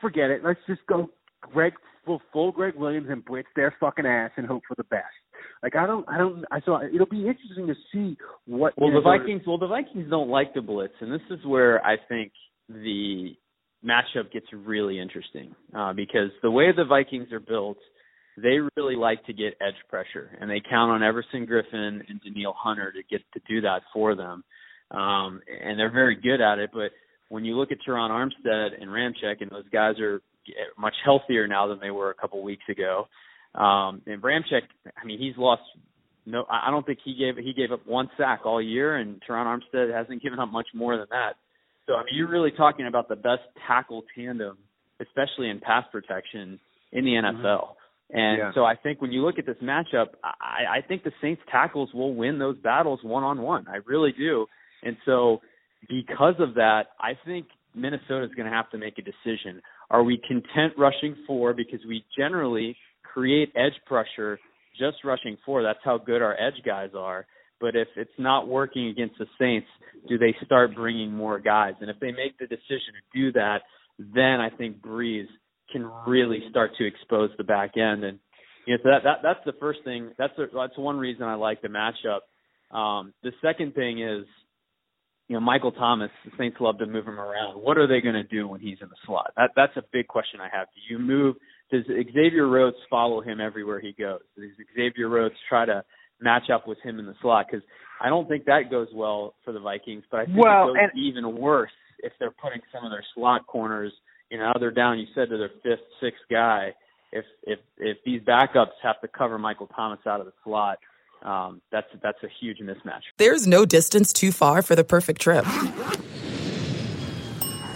Forget 0.00 0.30
it. 0.30 0.42
Let's 0.44 0.60
just 0.66 0.80
go 0.88 1.08
Greg 1.40 1.72
full, 2.04 2.20
full 2.32 2.50
Gregg 2.50 2.74
Williams 2.74 3.06
and 3.10 3.24
blitz 3.24 3.48
their 3.54 3.74
fucking 3.78 4.04
ass 4.04 4.32
and 4.36 4.46
hope 4.46 4.62
for 4.66 4.74
the 4.74 4.84
best. 4.84 5.04
Like 5.62 5.76
I 5.76 5.86
don't, 5.86 6.08
I 6.08 6.18
don't, 6.18 6.44
I 6.50 6.60
saw. 6.62 6.80
It'll 6.84 7.06
be 7.06 7.28
interesting 7.28 7.68
to 7.68 7.74
see 7.92 8.16
what. 8.46 8.74
Well, 8.76 8.92
the 8.92 9.00
Vikings. 9.00 9.42
Well, 9.46 9.58
the 9.58 9.68
Vikings 9.68 10.10
don't 10.10 10.28
like 10.28 10.54
the 10.54 10.60
blitz, 10.60 10.94
and 11.00 11.12
this 11.12 11.20
is 11.30 11.44
where 11.46 11.84
I 11.84 11.96
think 12.08 12.32
the 12.68 13.36
matchup 13.84 14.32
gets 14.32 14.46
really 14.52 15.00
interesting 15.00 15.54
uh, 15.76 15.92
because 15.92 16.30
the 16.42 16.50
way 16.50 16.70
the 16.76 16.84
Vikings 16.84 17.32
are 17.32 17.40
built, 17.40 17.78
they 18.36 18.58
really 18.76 18.96
like 18.96 19.24
to 19.26 19.32
get 19.32 19.56
edge 19.60 19.74
pressure, 19.88 20.36
and 20.40 20.50
they 20.50 20.60
count 20.60 20.90
on 20.90 21.02
Everson 21.02 21.46
Griffen 21.46 22.00
and 22.08 22.20
Danielle 22.24 22.56
Hunter 22.56 22.92
to 22.92 23.02
get 23.10 23.20
to 23.34 23.40
do 23.48 23.60
that 23.62 23.82
for 23.92 24.14
them. 24.14 24.44
Um, 24.90 25.40
and 25.62 25.78
they're 25.78 25.92
very 25.92 26.16
good 26.16 26.40
at 26.40 26.58
it. 26.58 26.70
But 26.72 26.92
when 27.28 27.44
you 27.44 27.56
look 27.56 27.72
at 27.72 27.78
Terron 27.86 28.10
Armstead 28.10 28.80
and 28.80 28.90
Ramczyk, 28.90 29.40
and 29.40 29.50
those 29.50 29.68
guys 29.72 29.98
are 30.00 30.20
much 30.78 30.94
healthier 31.04 31.46
now 31.46 31.68
than 31.68 31.78
they 31.80 31.90
were 31.90 32.10
a 32.10 32.14
couple 32.14 32.42
weeks 32.42 32.64
ago. 32.68 33.08
Um, 33.54 34.02
and 34.06 34.22
Ramczyk, 34.22 34.62
I 35.00 35.04
mean, 35.04 35.18
he's 35.18 35.36
lost. 35.36 35.62
No, 36.24 36.44
I 36.48 36.70
don't 36.70 36.86
think 36.86 37.00
he 37.04 37.14
gave 37.14 37.36
he 37.36 37.52
gave 37.52 37.72
up 37.72 37.86
one 37.86 38.08
sack 38.16 38.42
all 38.44 38.62
year, 38.62 38.96
and 38.96 39.20
Terron 39.28 39.46
Armstead 39.46 39.92
hasn't 39.92 40.22
given 40.22 40.38
up 40.38 40.50
much 40.50 40.68
more 40.74 40.96
than 40.96 41.06
that. 41.10 41.32
So 41.86 41.94
I 41.94 42.04
mean, 42.04 42.14
you're 42.14 42.30
really 42.30 42.52
talking 42.52 42.86
about 42.86 43.08
the 43.08 43.16
best 43.16 43.42
tackle 43.66 44.04
tandem, 44.14 44.56
especially 45.00 45.50
in 45.50 45.58
pass 45.58 45.84
protection 45.90 46.60
in 46.92 47.04
the 47.04 47.10
NFL. 47.10 47.42
Mm-hmm. 47.42 47.81
And 48.12 48.38
yeah. 48.38 48.50
so 48.54 48.64
I 48.64 48.76
think 48.76 49.00
when 49.00 49.10
you 49.10 49.24
look 49.24 49.38
at 49.38 49.46
this 49.46 49.56
matchup, 49.62 50.08
I, 50.22 50.78
I 50.78 50.80
think 50.86 51.02
the 51.02 51.12
Saints 51.22 51.40
tackles 51.50 51.88
will 51.94 52.14
win 52.14 52.38
those 52.38 52.58
battles 52.58 53.00
one 53.02 53.24
on 53.24 53.40
one. 53.40 53.66
I 53.68 53.78
really 53.86 54.12
do. 54.16 54.46
And 54.82 54.96
so 55.06 55.40
because 55.88 56.34
of 56.38 56.54
that, 56.54 56.88
I 57.00 57.12
think 57.24 57.46
Minnesota 57.74 58.24
is 58.24 58.30
going 58.36 58.50
to 58.50 58.54
have 58.54 58.70
to 58.70 58.78
make 58.78 58.98
a 58.98 59.02
decision. 59.02 59.62
Are 59.90 60.02
we 60.02 60.20
content 60.28 60.74
rushing 60.76 61.16
four 61.26 61.54
because 61.54 61.80
we 61.88 62.04
generally 62.16 62.76
create 63.02 63.50
edge 63.56 63.80
pressure 63.86 64.38
just 64.78 64.98
rushing 65.04 65.38
four? 65.46 65.62
That's 65.62 65.78
how 65.82 65.96
good 65.96 66.20
our 66.20 66.34
edge 66.34 66.62
guys 66.66 66.90
are. 66.96 67.26
But 67.60 67.76
if 67.76 67.88
it's 67.96 68.10
not 68.18 68.48
working 68.48 68.88
against 68.88 69.14
the 69.18 69.26
Saints, 69.38 69.68
do 70.08 70.18
they 70.18 70.34
start 70.44 70.74
bringing 70.74 71.12
more 71.12 71.38
guys? 71.38 71.74
And 71.80 71.88
if 71.88 71.98
they 72.00 72.10
make 72.10 72.36
the 72.38 72.46
decision 72.46 72.92
to 72.92 73.18
do 73.18 73.32
that, 73.32 73.60
then 73.98 74.40
I 74.40 74.50
think 74.50 74.82
Brees 74.82 75.26
can 75.72 75.90
really 76.06 76.40
start 76.50 76.72
to 76.78 76.86
expose 76.86 77.30
the 77.38 77.44
back 77.44 77.76
end. 77.76 78.04
And 78.04 78.18
you 78.66 78.74
know, 78.74 78.82
so 78.82 78.90
that, 78.90 79.02
that 79.04 79.18
that's 79.22 79.44
the 79.44 79.58
first 79.58 79.80
thing. 79.84 80.12
That's 80.18 80.36
a, 80.38 80.46
that's 80.54 80.76
one 80.76 80.98
reason 80.98 81.24
I 81.24 81.34
like 81.34 81.62
the 81.62 81.68
matchup. 81.68 82.20
Um, 82.76 83.12
the 83.22 83.32
second 83.42 83.74
thing 83.74 84.00
is, 84.00 84.24
you 85.28 85.34
know, 85.34 85.40
Michael 85.40 85.72
Thomas. 85.72 86.10
The 86.24 86.30
Saints 86.38 86.56
love 86.60 86.78
to 86.78 86.86
move 86.86 87.06
him 87.06 87.18
around. 87.18 87.60
What 87.60 87.78
are 87.78 87.86
they 87.86 88.00
going 88.00 88.14
to 88.14 88.22
do 88.22 88.46
when 88.46 88.60
he's 88.60 88.78
in 88.80 88.88
the 88.88 88.96
slot? 89.06 89.32
That 89.36 89.50
that's 89.56 89.76
a 89.76 89.82
big 89.92 90.06
question 90.06 90.40
I 90.40 90.48
have. 90.56 90.68
Do 90.74 90.94
you 90.94 90.98
move? 90.98 91.36
Does 91.70 91.84
Xavier 91.86 92.46
Rhodes 92.46 92.76
follow 92.90 93.20
him 93.20 93.40
everywhere 93.40 93.80
he 93.80 93.94
goes? 93.98 94.20
Does 94.36 94.50
Xavier 94.76 95.08
Rhodes 95.08 95.34
try 95.48 95.64
to 95.64 95.82
match 96.20 96.50
up 96.52 96.68
with 96.68 96.78
him 96.82 96.98
in 96.98 97.06
the 97.06 97.14
slot? 97.22 97.46
Because 97.50 97.66
I 98.00 98.08
don't 98.08 98.28
think 98.28 98.44
that 98.44 98.70
goes 98.70 98.88
well 98.94 99.34
for 99.44 99.52
the 99.52 99.60
Vikings. 99.60 100.04
But 100.10 100.20
I 100.20 100.24
think 100.26 100.38
well, 100.38 100.64
it 100.64 100.74
goes 100.74 100.76
and- 100.92 101.02
even 101.02 101.36
worse 101.36 101.70
if 102.00 102.12
they're 102.18 102.34
putting 102.42 102.60
some 102.72 102.84
of 102.84 102.90
their 102.90 103.04
slot 103.14 103.46
corners 103.46 103.92
you 104.32 104.38
know, 104.38 104.52
they're 104.58 104.70
down. 104.70 104.98
You 104.98 105.06
said 105.14 105.28
to 105.28 105.36
their 105.36 105.50
fifth, 105.62 105.84
sixth 106.00 106.22
guy. 106.30 106.74
If 107.12 107.26
if 107.42 107.58
if 107.76 107.98
these 108.06 108.22
backups 108.22 108.72
have 108.82 108.98
to 109.02 109.08
cover 109.08 109.38
Michael 109.38 109.66
Thomas 109.66 109.98
out 110.06 110.20
of 110.20 110.26
the 110.26 110.32
slot, 110.42 110.78
um, 111.22 111.60
that's 111.70 111.86
that's 112.02 112.16
a 112.22 112.28
huge 112.40 112.58
mismatch. 112.60 113.02
There's 113.18 113.46
no 113.46 113.66
distance 113.66 114.10
too 114.14 114.32
far 114.32 114.62
for 114.62 114.74
the 114.74 114.84
perfect 114.84 115.20
trip. 115.20 115.44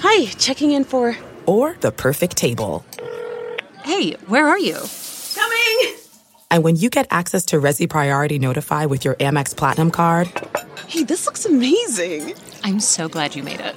Hi, 0.00 0.26
checking 0.38 0.72
in 0.72 0.84
for 0.84 1.14
or 1.44 1.76
the 1.80 1.92
perfect 1.92 2.38
table. 2.38 2.86
Hey, 3.84 4.12
where 4.26 4.48
are 4.48 4.58
you? 4.58 4.78
Coming. 5.34 5.96
And 6.50 6.64
when 6.64 6.76
you 6.76 6.88
get 6.88 7.06
access 7.10 7.44
to 7.46 7.56
Resy 7.56 7.88
Priority 7.88 8.38
Notify 8.38 8.86
with 8.86 9.04
your 9.04 9.16
Amex 9.16 9.54
Platinum 9.54 9.90
card. 9.90 10.28
Hey, 10.88 11.02
this 11.02 11.26
looks 11.26 11.44
amazing! 11.44 12.34
I'm 12.64 12.80
so 12.80 13.08
glad 13.08 13.36
you 13.36 13.42
made 13.42 13.60
it 13.60 13.76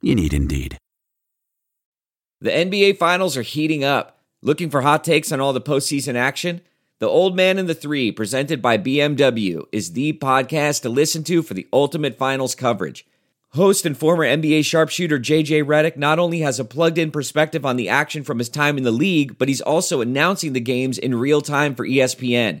You 0.00 0.14
need 0.14 0.32
Indeed. 0.32 0.78
The 2.40 2.50
NBA 2.50 2.98
Finals 2.98 3.36
are 3.36 3.42
heating 3.42 3.82
up. 3.82 4.20
Looking 4.42 4.70
for 4.70 4.82
hot 4.82 5.02
takes 5.02 5.32
on 5.32 5.40
all 5.40 5.52
the 5.52 5.60
postseason 5.60 6.14
action? 6.14 6.60
The 7.00 7.08
Old 7.08 7.34
Man 7.34 7.58
and 7.58 7.68
the 7.68 7.74
Three, 7.74 8.12
presented 8.12 8.62
by 8.62 8.78
BMW, 8.78 9.66
is 9.72 9.92
the 9.92 10.12
podcast 10.12 10.82
to 10.82 10.88
listen 10.88 11.24
to 11.24 11.42
for 11.42 11.54
the 11.54 11.66
ultimate 11.72 12.16
finals 12.16 12.54
coverage. 12.54 13.06
Host 13.52 13.84
and 13.86 13.96
former 13.96 14.24
NBA 14.24 14.64
sharpshooter 14.64 15.18
JJ 15.18 15.64
Redick 15.64 15.96
not 15.96 16.20
only 16.20 16.40
has 16.40 16.60
a 16.60 16.64
plugged 16.64 16.98
in 16.98 17.10
perspective 17.10 17.66
on 17.66 17.76
the 17.76 17.88
action 17.88 18.22
from 18.22 18.38
his 18.38 18.48
time 18.48 18.78
in 18.78 18.84
the 18.84 18.92
league, 18.92 19.36
but 19.36 19.48
he's 19.48 19.60
also 19.60 20.00
announcing 20.00 20.52
the 20.52 20.60
games 20.60 20.98
in 20.98 21.14
real 21.16 21.40
time 21.40 21.74
for 21.74 21.86
ESPN. 21.86 22.60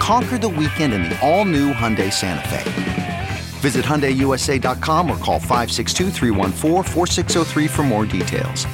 Conquer 0.00 0.38
the 0.38 0.48
weekend 0.48 0.94
in 0.94 1.02
the 1.04 1.18
all-new 1.20 1.74
Hyundai 1.74 2.10
Santa 2.10 2.48
Fe. 2.48 3.28
Visit 3.60 3.84
HyundaiUSA.com 3.84 5.10
or 5.10 5.18
call 5.18 5.38
562 5.38 6.10
for 7.68 7.82
more 7.82 8.06
details. 8.06 8.64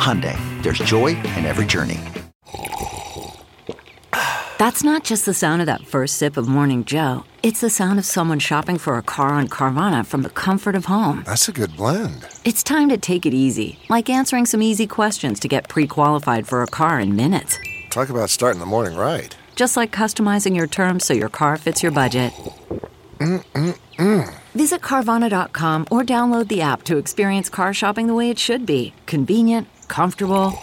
Hyundai, 0.00 0.38
there's 0.62 0.78
joy 0.78 1.08
in 1.08 1.44
every 1.44 1.66
journey. 1.66 2.00
That's 4.58 4.82
not 4.82 5.04
just 5.04 5.26
the 5.26 5.34
sound 5.34 5.60
of 5.60 5.66
that 5.66 5.86
first 5.86 6.16
sip 6.16 6.38
of 6.38 6.48
Morning 6.48 6.84
Joe. 6.86 7.24
It's 7.42 7.60
the 7.60 7.70
sound 7.70 7.98
of 7.98 8.06
someone 8.06 8.38
shopping 8.38 8.78
for 8.78 8.96
a 8.96 9.02
car 9.02 9.28
on 9.28 9.48
Carvana 9.48 10.06
from 10.06 10.22
the 10.22 10.30
comfort 10.30 10.74
of 10.74 10.86
home. 10.86 11.24
That's 11.26 11.48
a 11.48 11.52
good 11.52 11.76
blend. 11.76 12.26
It's 12.44 12.62
time 12.62 12.88
to 12.88 12.96
take 12.96 13.26
it 13.26 13.34
easy, 13.34 13.78
like 13.90 14.08
answering 14.08 14.46
some 14.46 14.62
easy 14.62 14.86
questions 14.86 15.40
to 15.40 15.48
get 15.48 15.68
pre-qualified 15.68 16.48
for 16.48 16.62
a 16.62 16.66
car 16.66 16.98
in 16.98 17.16
minutes. 17.16 17.58
Talk 17.90 18.08
about 18.08 18.30
starting 18.30 18.60
the 18.60 18.66
morning 18.66 18.96
right 18.96 19.36
just 19.60 19.76
like 19.76 19.92
customizing 19.92 20.56
your 20.56 20.66
terms 20.66 21.04
so 21.04 21.12
your 21.12 21.28
car 21.28 21.58
fits 21.58 21.82
your 21.82 21.92
budget. 21.92 22.32
Mm-mm-mm. 23.18 24.34
Visit 24.54 24.80
Carvana.com 24.80 25.86
or 25.90 26.02
download 26.02 26.48
the 26.48 26.62
app 26.62 26.84
to 26.84 26.96
experience 26.96 27.50
car 27.50 27.74
shopping 27.74 28.06
the 28.06 28.14
way 28.14 28.30
it 28.30 28.38
should 28.38 28.64
be 28.64 28.94
convenient, 29.04 29.68
comfortable. 29.86 30.54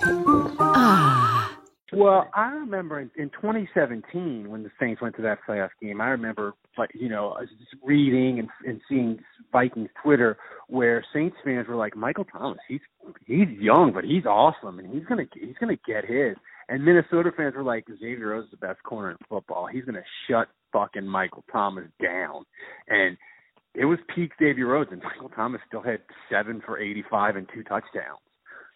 Ah. 0.59 1.55
Well, 1.93 2.27
I 2.33 2.49
remember 2.53 2.99
in, 2.99 3.11
in 3.15 3.29
2017 3.29 4.49
when 4.49 4.63
the 4.63 4.71
Saints 4.79 4.99
went 4.99 5.15
to 5.17 5.21
that 5.21 5.39
playoff 5.47 5.69
game. 5.79 6.01
I 6.01 6.07
remember, 6.07 6.55
like 6.75 6.89
you 6.95 7.07
know, 7.07 7.37
reading 7.83 8.39
and, 8.39 8.49
and 8.65 8.81
seeing 8.89 9.19
Vikings 9.51 9.89
Twitter 10.03 10.37
where 10.69 11.05
Saints 11.13 11.37
fans 11.45 11.67
were 11.67 11.75
like, 11.75 11.95
"Michael 11.95 12.25
Thomas, 12.25 12.59
he's 12.67 12.81
he's 13.25 13.47
young, 13.59 13.93
but 13.93 14.03
he's 14.03 14.25
awesome, 14.25 14.79
and 14.79 14.91
he's 14.91 15.05
gonna 15.05 15.27
he's 15.33 15.55
gonna 15.59 15.77
get 15.85 16.03
his." 16.03 16.35
And 16.69 16.83
Minnesota 16.83 17.31
fans 17.35 17.55
were 17.55 17.63
like, 17.63 17.85
Xavier 17.87 18.29
Rhodes 18.29 18.45
is 18.45 18.51
the 18.51 18.57
best 18.65 18.83
corner 18.83 19.11
in 19.11 19.17
football. 19.29 19.67
He's 19.67 19.85
going 19.85 19.95
to 19.95 20.03
shut 20.29 20.47
fucking 20.73 21.07
Michael 21.07 21.45
Thomas 21.51 21.85
down. 22.01 22.43
And 22.87 23.17
it 23.73 23.85
was 23.85 23.99
peak 24.13 24.31
Xavier 24.39 24.67
Rhodes, 24.67 24.89
and 24.91 25.01
Michael 25.01 25.29
Thomas 25.29 25.61
still 25.67 25.81
had 25.81 25.99
seven 26.31 26.61
for 26.65 26.79
85 26.79 27.35
and 27.37 27.49
two 27.53 27.63
touchdowns. 27.63 28.19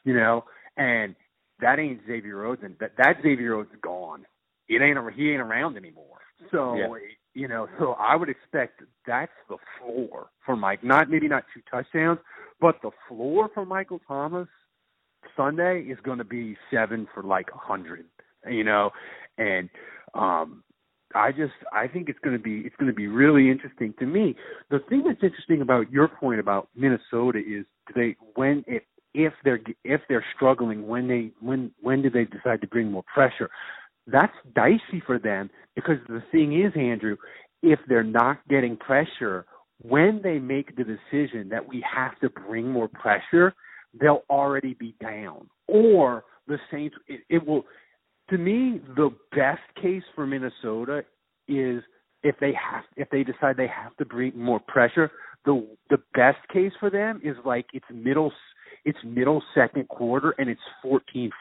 You 0.04 0.16
know, 0.16 0.46
and 0.78 1.16
that 1.60 1.80
ain't 1.80 2.02
Xavier 2.08 2.38
Rhodes, 2.38 2.62
and 2.64 2.76
that 2.80 2.92
that 2.98 3.18
Xavier 3.22 3.56
Rhodes 3.56 3.70
is 3.72 3.80
gone. 3.82 4.26
It 4.68 4.82
ain't 4.82 4.98
he 5.16 5.32
ain't 5.32 5.42
around 5.42 5.78
anymore. 5.78 6.20
So 6.52 6.76
yeah. 6.76 6.88
you 7.34 7.48
know, 7.48 7.68
so 7.78 7.96
I 8.00 8.16
would 8.16 8.30
expect 8.30 8.82
that's 9.06 9.32
the 9.50 9.58
floor 9.78 10.30
for 10.46 10.56
Mike. 10.56 10.84
Not 10.84 11.10
maybe 11.10 11.28
not 11.28 11.44
two 11.54 11.62
touchdowns, 11.70 12.20
but 12.60 12.76
the 12.82 12.92
floor 13.08 13.50
for 13.54 13.66
Michael 13.66 14.02
Thomas 14.08 14.48
Sunday 15.36 15.82
is 15.82 15.98
going 16.04 16.18
to 16.18 16.24
be 16.26 16.58
seven 16.72 17.08
for 17.14 17.24
like 17.24 17.50
a 17.54 17.58
hundred. 17.58 18.06
You 18.50 18.64
know, 18.64 18.92
and 19.38 19.70
um 20.14 20.64
I 21.14 21.32
just 21.32 21.54
I 21.74 21.88
think 21.88 22.10
it's 22.10 22.20
going 22.20 22.38
to 22.38 22.42
be 22.42 22.60
it's 22.66 22.76
going 22.78 22.90
to 22.90 22.96
be 22.96 23.08
really 23.08 23.50
interesting 23.50 23.94
to 24.00 24.06
me. 24.06 24.36
The 24.70 24.80
thing 24.90 25.04
that's 25.06 25.24
interesting 25.24 25.62
about 25.62 25.92
your 25.92 26.08
point 26.08 26.40
about 26.40 26.70
Minnesota 26.76 27.40
is 27.40 27.66
they 27.96 28.16
when 28.36 28.64
if 28.68 28.84
if 29.14 29.34
they're 29.44 29.60
if 29.84 30.02
they're 30.08 30.26
struggling 30.36 30.88
when 30.88 31.08
they 31.08 31.32
when 31.42 31.72
when 31.82 32.02
do 32.02 32.10
they 32.10 32.26
decide 32.26 32.62
to 32.62 32.68
bring 32.68 32.92
more 32.92 33.04
pressure? 33.14 33.50
That's 34.08 34.34
dicey 34.56 35.02
for 35.06 35.20
them 35.20 35.50
because 35.76 35.98
the 36.08 36.24
thing 36.32 36.60
is, 36.60 36.74
Andrew, 36.76 37.18
if 37.62 37.80
they're 37.88 38.04
not 38.04 38.40
getting 38.50 38.76
pressure, 38.78 39.46
when 39.82 40.22
they 40.24 40.40
make 40.40 40.76
the 40.76 40.84
decision 40.84 41.50
that 41.50 41.68
we 41.68 41.84
have 41.94 42.18
to 42.20 42.30
bring 42.30 42.70
more 42.70 42.88
pressure, 42.88 43.54
they'll 44.00 44.24
already 44.30 44.74
be 44.74 44.96
down. 45.02 45.50
Or 45.68 46.24
the 46.48 46.58
Saints, 46.72 46.96
it, 47.08 47.22
it 47.30 47.46
will 47.46 47.66
to 48.30 48.38
me, 48.38 48.82
the 48.96 49.10
best 49.32 49.62
case 49.82 50.04
for 50.16 50.26
Minnesota 50.26 51.04
is 51.48 51.84
if 52.24 52.36
they 52.40 52.54
have 52.54 52.84
if 52.96 53.10
they 53.10 53.24
decide 53.24 53.58
they 53.58 53.68
have 53.68 53.96
to 53.98 54.06
bring 54.06 54.38
more 54.38 54.60
pressure. 54.60 55.12
The 55.46 55.68
the 55.90 55.98
best 56.14 56.38
case 56.52 56.72
for 56.80 56.90
them 56.90 57.20
is 57.24 57.36
like 57.46 57.66
it's 57.74 57.86
middle 57.94 58.32
it's 58.86 58.98
middle 59.04 59.44
second 59.54 59.88
quarter 59.90 60.34
and 60.38 60.50
it's 60.50 60.62
14-14. 60.84 61.32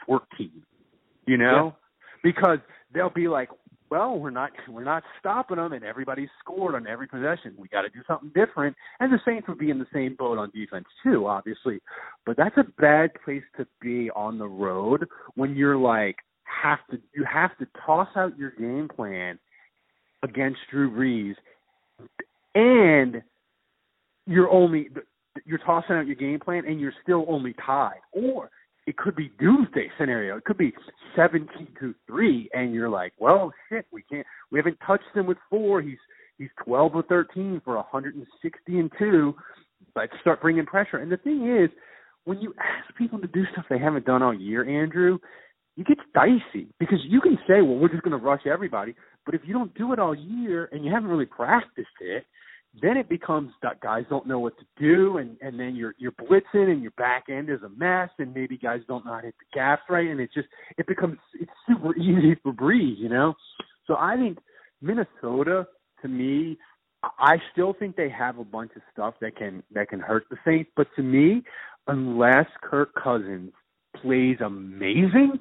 You 1.27 1.37
know? 1.37 1.75
Yeah. 1.75 2.23
Because 2.23 2.59
they'll 2.93 3.09
be 3.09 3.29
like, 3.29 3.49
well, 3.91 4.19
we're 4.19 4.31
not 4.31 4.51
we're 4.69 4.85
not 4.85 5.03
stopping 5.19 5.57
them, 5.57 5.73
and 5.73 5.85
everybody's 5.85 6.29
scored 6.43 6.75
on 6.75 6.87
every 6.87 7.07
possession. 7.07 7.55
We 7.59 7.69
got 7.69 7.83
to 7.83 7.91
do 7.91 8.01
something 8.07 8.31
different. 8.35 8.77
And 9.01 9.13
the 9.13 9.19
Saints 9.27 9.49
would 9.49 9.59
be 9.59 9.71
in 9.71 9.79
the 9.79 9.87
same 9.93 10.17
boat 10.17 10.39
on 10.39 10.51
defense 10.51 10.87
too, 11.03 11.27
obviously. 11.27 11.81
But 12.25 12.37
that's 12.37 12.57
a 12.57 12.65
bad 12.81 13.11
place 13.25 13.43
to 13.57 13.67
be 13.81 14.11
on 14.11 14.39
the 14.39 14.49
road 14.49 15.07
when 15.35 15.55
you're 15.55 15.77
like, 15.77 16.17
have 16.63 16.79
to 16.91 16.99
you 17.15 17.25
have 17.33 17.57
to 17.59 17.67
toss 17.85 18.09
out 18.17 18.39
your 18.39 18.53
game 18.53 18.89
plan 18.95 19.39
against 20.23 20.59
Drew 20.71 20.91
Brees, 20.91 21.35
and 22.55 23.23
you're 24.27 24.51
only 24.51 24.89
you're 25.45 25.59
tossing 25.59 25.97
out 25.97 26.07
your 26.07 26.17
game 26.17 26.41
plan 26.41 26.65
and 26.67 26.81
you're 26.81 26.93
still 27.03 27.25
only 27.29 27.55
tied, 27.65 28.01
or 28.13 28.51
it 28.91 28.97
could 28.97 29.15
be 29.15 29.31
doomsday 29.39 29.89
scenario. 29.97 30.37
It 30.37 30.45
could 30.45 30.59
be 30.59 30.75
seventeen 31.15 31.69
to 31.79 31.95
three, 32.09 32.51
and 32.53 32.75
you're 32.75 32.89
like, 32.89 33.13
well, 33.19 33.53
shit, 33.69 33.87
we 33.93 34.03
can't. 34.03 34.27
We 34.51 34.59
haven't 34.59 34.79
touched 34.85 35.05
him 35.15 35.27
with 35.27 35.39
four. 35.49 35.81
He's 35.81 35.99
he's 36.39 36.49
twelve 36.65 36.97
or 36.97 37.05
thirteen 37.05 37.63
for 37.65 37.75
a 37.75 37.87
160 37.93 38.79
and 38.81 38.91
two. 38.99 39.35
Let's 39.95 40.13
start 40.21 40.43
bringing 40.43 40.67
pressure. 40.67 40.97
And 40.97 41.11
the 41.11 41.19
thing 41.19 41.57
is, 41.63 41.71
when 42.25 42.41
you 42.41 42.53
ask 42.59 42.93
people 42.99 43.21
to 43.21 43.29
do 43.29 43.45
stuff 43.53 43.65
they 43.71 43.79
haven't 43.79 44.07
done 44.07 44.25
all 44.25 44.35
year, 44.35 44.69
Andrew, 44.83 45.19
it 45.77 45.87
gets 45.87 46.01
dicey 46.13 46.67
because 46.81 46.99
you 47.07 47.21
can 47.21 47.39
say, 47.47 47.63
well, 47.63 47.77
we're 47.77 47.91
just 47.91 48.03
going 48.03 48.19
to 48.19 48.25
rush 48.25 48.43
everybody. 48.45 48.97
But 49.25 49.37
if 49.37 49.43
you 49.45 49.55
don't 49.55 49.73
do 49.75 49.93
it 49.93 50.01
all 50.01 50.17
year 50.17 50.69
and 50.73 50.85
you 50.85 50.93
haven't 50.93 51.11
really 51.11 51.27
practiced 51.27 51.89
it, 52.01 52.25
then 52.81 52.97
it 52.97 53.09
becomes 53.09 53.53
that 53.63 53.81
guys 53.81 54.05
don't 54.09 54.27
know 54.27 54.39
what 54.39 54.57
to 54.59 54.65
do, 54.79 55.19
and 55.19 55.37
and 55.41 55.59
then 55.59 55.75
you're 55.75 55.95
you're 55.99 56.13
blitzing, 56.13 56.71
and 56.71 56.83
your 56.83 56.93
back 56.93 57.25
end 57.29 57.51
is 57.51 57.63
a 57.63 57.69
mess, 57.69 58.11
and 58.19 58.33
maybe 58.33 58.57
guys 58.57 58.81
don't 58.87 59.05
know 59.05 59.13
how 59.13 59.21
to 59.21 59.27
hit 59.27 59.35
the 59.39 59.57
gas 59.59 59.81
right, 59.89 60.09
and 60.09 60.21
it 60.21 60.31
just 60.33 60.49
it 60.79 60.87
becomes 60.87 61.19
it's 61.35 61.51
super 61.67 61.97
easy 62.01 62.37
for 62.43 62.53
Brees, 62.53 62.97
you 62.99 63.09
know. 63.09 63.35
So 63.87 63.97
I 63.99 64.17
think 64.17 64.39
Minnesota, 64.81 65.67
to 66.03 66.09
me, 66.09 66.59
I 67.03 67.37
still 67.53 67.75
think 67.77 67.97
they 67.97 68.09
have 68.09 68.39
a 68.39 68.45
bunch 68.45 68.73
of 68.77 68.83
stuff 68.93 69.15
that 69.21 69.37
can 69.37 69.63
that 69.73 69.89
can 69.89 70.01
hurt 70.01 70.25
the 70.31 70.37
Saints, 70.45 70.71
but 70.77 70.87
to 70.95 71.03
me, 71.03 71.43
unless 71.89 72.47
Kirk 72.63 72.95
Cousins 72.95 73.53
plays 74.01 74.37
amazing, 74.45 75.41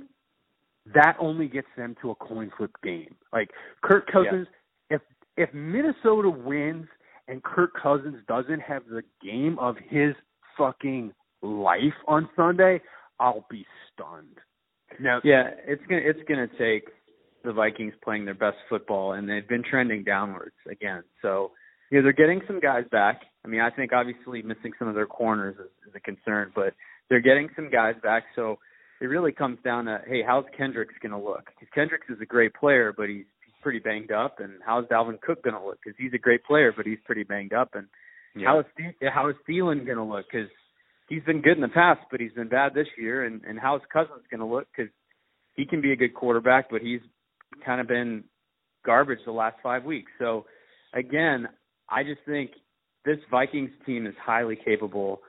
that 0.96 1.16
only 1.20 1.48
gets 1.48 1.68
them 1.78 1.96
to 2.02 2.10
a 2.12 2.16
coin 2.16 2.52
flip 2.58 2.72
game. 2.84 3.16
Like 3.32 3.50
Kirk 3.84 4.08
Cousins, 4.12 4.48
yeah. 4.90 4.98
if 4.98 5.02
if 5.38 5.54
Minnesota 5.54 6.30
wins 6.30 6.88
and 7.30 7.44
Kirk 7.44 7.72
Cousins 7.82 8.18
doesn't 8.28 8.62
have 8.62 8.84
the 8.90 9.04
game 9.24 9.58
of 9.60 9.76
his 9.90 10.16
fucking 10.58 11.14
life 11.42 11.94
on 12.08 12.30
Sunday, 12.36 12.82
I'll 13.20 13.46
be 13.50 13.66
stunned. 13.94 14.38
Now, 15.00 15.20
yeah, 15.24 15.52
it's 15.68 15.84
gonna 15.88 16.02
it's 16.04 16.20
gonna 16.28 16.48
take 16.58 16.90
the 17.44 17.54
Vikings 17.54 17.94
playing 18.04 18.26
their 18.26 18.34
best 18.34 18.58
football, 18.70 19.14
and 19.14 19.30
they've 19.30 19.48
been 19.48 19.64
trending 19.64 20.04
downwards 20.04 20.56
again. 20.70 21.04
So, 21.22 21.52
you 21.90 21.98
know, 21.98 22.04
they're 22.04 22.14
getting 22.14 22.42
some 22.48 22.60
guys 22.60 22.84
back. 22.92 23.22
I 23.46 23.48
mean, 23.48 23.62
I 23.62 23.70
think 23.70 23.94
obviously 23.94 24.42
missing 24.42 24.74
some 24.78 24.88
of 24.88 24.96
their 24.96 25.06
corners 25.06 25.56
is, 25.56 25.90
is 25.90 25.96
a 25.96 26.00
concern, 26.00 26.52
but 26.54 26.74
they're 27.10 27.22
getting 27.22 27.50
some 27.56 27.70
guys 27.70 27.96
back. 28.04 28.24
So 28.36 28.58
it 29.00 29.06
really 29.06 29.32
comes 29.32 29.60
down 29.64 29.86
to 29.86 30.02
hey, 30.08 30.22
how's 30.26 30.46
Kendricks 30.58 30.96
going 31.02 31.12
to 31.12 31.18
look? 31.18 31.46
Because 31.46 31.70
Kendricks 31.74 32.08
is 32.10 32.18
a 32.22 32.26
great 32.26 32.54
player, 32.54 32.94
but 32.96 33.08
he's 33.08 33.26
he's 33.26 33.39
pretty 33.62 33.80
banged 33.80 34.12
up. 34.12 34.40
And 34.40 34.54
how's 34.66 34.86
Dalvin 34.86 35.22
Cook 35.22 35.44
going 35.44 35.56
to 35.56 35.66
look? 35.66 35.80
Because 35.84 35.98
he's 35.98 36.14
a 36.14 36.18
great 36.18 36.44
player, 36.44 36.74
but 36.76 36.86
he's 36.86 37.00
pretty 37.06 37.24
banged 37.24 37.54
up. 37.54 37.70
And 37.74 37.88
yeah. 38.36 38.48
how 38.48 38.60
is 38.60 38.66
how 39.14 39.30
is 39.30 39.36
Thielen 39.48 39.86
going 39.86 39.98
to 39.98 40.04
look? 40.04 40.26
Because 40.32 40.50
he's 41.08 41.24
been 41.24 41.42
good 41.42 41.58
in 41.58 41.62
the 41.62 41.70
past, 41.70 42.02
but 42.12 42.20
he's 42.20 42.34
been 42.34 42.50
bad 42.50 42.74
this 42.74 42.88
year. 42.98 43.26
And 43.26 43.44
and 43.44 43.60
how's 43.60 43.82
Cousins 43.92 44.24
going 44.30 44.42
to 44.42 44.46
look? 44.46 44.68
Because 44.76 44.92
he 45.56 45.66
can 45.66 45.82
be 45.82 45.92
a 45.92 45.96
good 45.96 46.14
quarterback, 46.14 46.70
but 46.70 46.82
he's 46.82 47.02
kind 47.66 47.82
of 47.82 47.88
been 47.88 48.24
garbage 48.86 49.20
the 49.26 49.32
last 49.32 49.58
five 49.62 49.84
weeks. 49.84 50.12
So 50.20 50.46
again, 50.94 51.48
I 51.90 52.04
just 52.04 52.22
think 52.26 52.52
this 53.06 53.18
Vikings 53.30 53.72
team 53.86 54.06
is 54.08 54.16
highly 54.24 54.58
capable. 54.64 55.22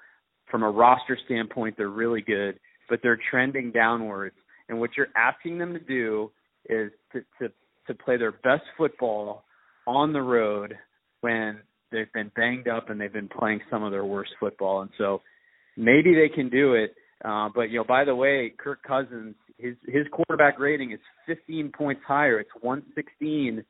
From 0.50 0.64
a 0.64 0.70
roster 0.70 1.16
standpoint, 1.26 1.76
they're 1.76 1.88
really 1.88 2.22
good 2.22 2.58
but 2.90 2.98
they're 3.02 3.18
trending 3.30 3.70
downwards. 3.70 4.34
And 4.68 4.78
what 4.78 4.90
you're 4.96 5.08
asking 5.16 5.58
them 5.58 5.72
to 5.72 5.78
do 5.78 6.30
is 6.68 6.90
to 7.12 7.20
to 7.38 7.52
to 7.86 7.94
play 7.94 8.16
their 8.16 8.32
best 8.32 8.62
football 8.76 9.44
on 9.86 10.12
the 10.12 10.20
road 10.20 10.76
when 11.20 11.60
they've 11.92 12.12
been 12.12 12.30
banged 12.36 12.68
up 12.68 12.90
and 12.90 13.00
they've 13.00 13.12
been 13.12 13.28
playing 13.28 13.60
some 13.70 13.82
of 13.82 13.90
their 13.90 14.04
worst 14.04 14.30
football. 14.38 14.82
And 14.82 14.90
so 14.98 15.22
maybe 15.76 16.14
they 16.14 16.34
can 16.34 16.48
do 16.48 16.74
it. 16.74 16.94
Uh, 17.24 17.48
but 17.54 17.70
you 17.70 17.78
know, 17.78 17.84
by 17.84 18.04
the 18.04 18.14
way, 18.14 18.52
Kirk 18.56 18.82
Cousins, 18.82 19.34
his 19.58 19.74
his 19.86 20.06
quarterback 20.10 20.58
rating 20.58 20.92
is 20.92 21.00
15 21.26 21.72
points 21.76 22.00
higher. 22.06 22.40
It's 22.40 22.50
116 22.62 23.64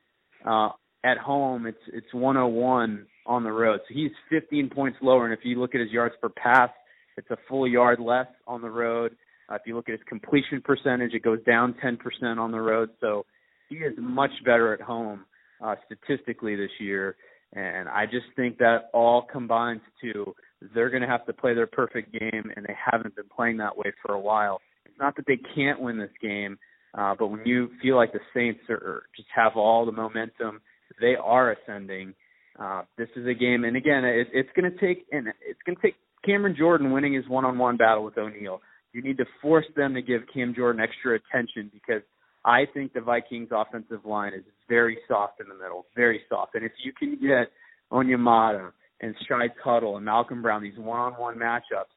uh, 0.45 0.69
at 1.03 1.17
home. 1.17 1.65
It's 1.65 1.77
it's 1.87 2.13
101 2.13 3.05
on 3.25 3.43
the 3.43 3.51
road. 3.51 3.81
So 3.87 3.93
he's 3.93 4.11
15 4.29 4.69
points 4.69 4.97
lower. 5.01 5.25
And 5.25 5.33
if 5.33 5.43
you 5.43 5.59
look 5.59 5.75
at 5.75 5.81
his 5.81 5.91
yards 5.91 6.15
per 6.21 6.29
pass 6.29 6.69
it's 7.17 7.29
a 7.29 7.37
full 7.47 7.67
yard 7.67 7.99
less 7.99 8.27
on 8.47 8.61
the 8.61 8.69
road. 8.69 9.15
Uh, 9.49 9.55
if 9.55 9.61
you 9.65 9.75
look 9.75 9.89
at 9.89 9.93
his 9.93 10.01
completion 10.07 10.61
percentage, 10.63 11.13
it 11.13 11.23
goes 11.23 11.43
down 11.43 11.75
10% 11.83 12.37
on 12.37 12.51
the 12.51 12.59
road. 12.59 12.89
So 12.99 13.25
he 13.71 13.77
is 13.77 13.93
much 13.97 14.31
better 14.45 14.73
at 14.73 14.81
home 14.81 15.25
uh, 15.63 15.75
statistically 15.85 16.55
this 16.55 16.71
year. 16.79 17.15
And 17.53 17.89
I 17.89 18.05
just 18.05 18.27
think 18.35 18.57
that 18.59 18.89
all 18.93 19.25
combines 19.31 19.81
to 20.01 20.33
they're 20.73 20.89
going 20.89 21.01
to 21.01 21.07
have 21.07 21.25
to 21.25 21.33
play 21.33 21.53
their 21.53 21.67
perfect 21.67 22.11
game, 22.13 22.51
and 22.55 22.65
they 22.65 22.75
haven't 22.91 23.15
been 23.15 23.25
playing 23.35 23.57
that 23.57 23.75
way 23.75 23.91
for 24.05 24.13
a 24.13 24.19
while. 24.19 24.61
It's 24.85 24.97
not 24.99 25.15
that 25.15 25.25
they 25.27 25.39
can't 25.55 25.81
win 25.81 25.97
this 25.97 26.11
game, 26.21 26.57
uh, 26.97 27.15
but 27.17 27.27
when 27.27 27.45
you 27.45 27.69
feel 27.81 27.95
like 27.95 28.13
the 28.13 28.19
Saints 28.33 28.59
are 28.69 29.03
just 29.15 29.27
have 29.35 29.53
all 29.55 29.85
the 29.85 29.91
momentum, 29.91 30.61
they 30.99 31.15
are 31.21 31.53
ascending. 31.53 32.13
Uh, 32.59 32.83
this 32.97 33.07
is 33.15 33.25
a 33.25 33.33
game, 33.33 33.63
and 33.63 33.75
again, 33.75 34.05
it, 34.05 34.27
it's 34.33 34.49
going 34.55 34.71
to 34.71 34.77
take 34.77 35.05
and 35.11 35.27
it's 35.27 35.59
going 35.65 35.75
to 35.75 35.81
take 35.81 35.95
Cameron 36.23 36.55
Jordan 36.57 36.91
winning 36.91 37.13
his 37.13 37.27
one-on-one 37.27 37.77
battle 37.77 38.03
with 38.03 38.17
O'Neill. 38.17 38.61
You 38.93 39.01
need 39.01 39.17
to 39.17 39.25
force 39.41 39.65
them 39.75 39.95
to 39.95 40.01
give 40.01 40.21
Cam 40.33 40.53
Jordan 40.53 40.81
extra 40.81 41.15
attention 41.17 41.71
because 41.73 42.03
I 42.43 42.65
think 42.73 42.93
the 42.93 43.01
Vikings 43.01 43.49
offensive 43.51 44.05
line 44.05 44.33
is 44.33 44.43
very 44.67 44.97
soft 45.07 45.39
in 45.39 45.47
the 45.47 45.53
middle, 45.53 45.85
very 45.95 46.21
soft. 46.27 46.55
And 46.55 46.65
if 46.65 46.71
you 46.83 46.91
can 46.93 47.17
get 47.21 47.51
Onyemata 47.91 48.71
and 49.01 49.15
Shy 49.27 49.47
Tuttle 49.63 49.97
and 49.97 50.05
Malcolm 50.05 50.41
Brown, 50.41 50.63
these 50.63 50.77
one-on-one 50.77 51.37
matchups, 51.37 51.93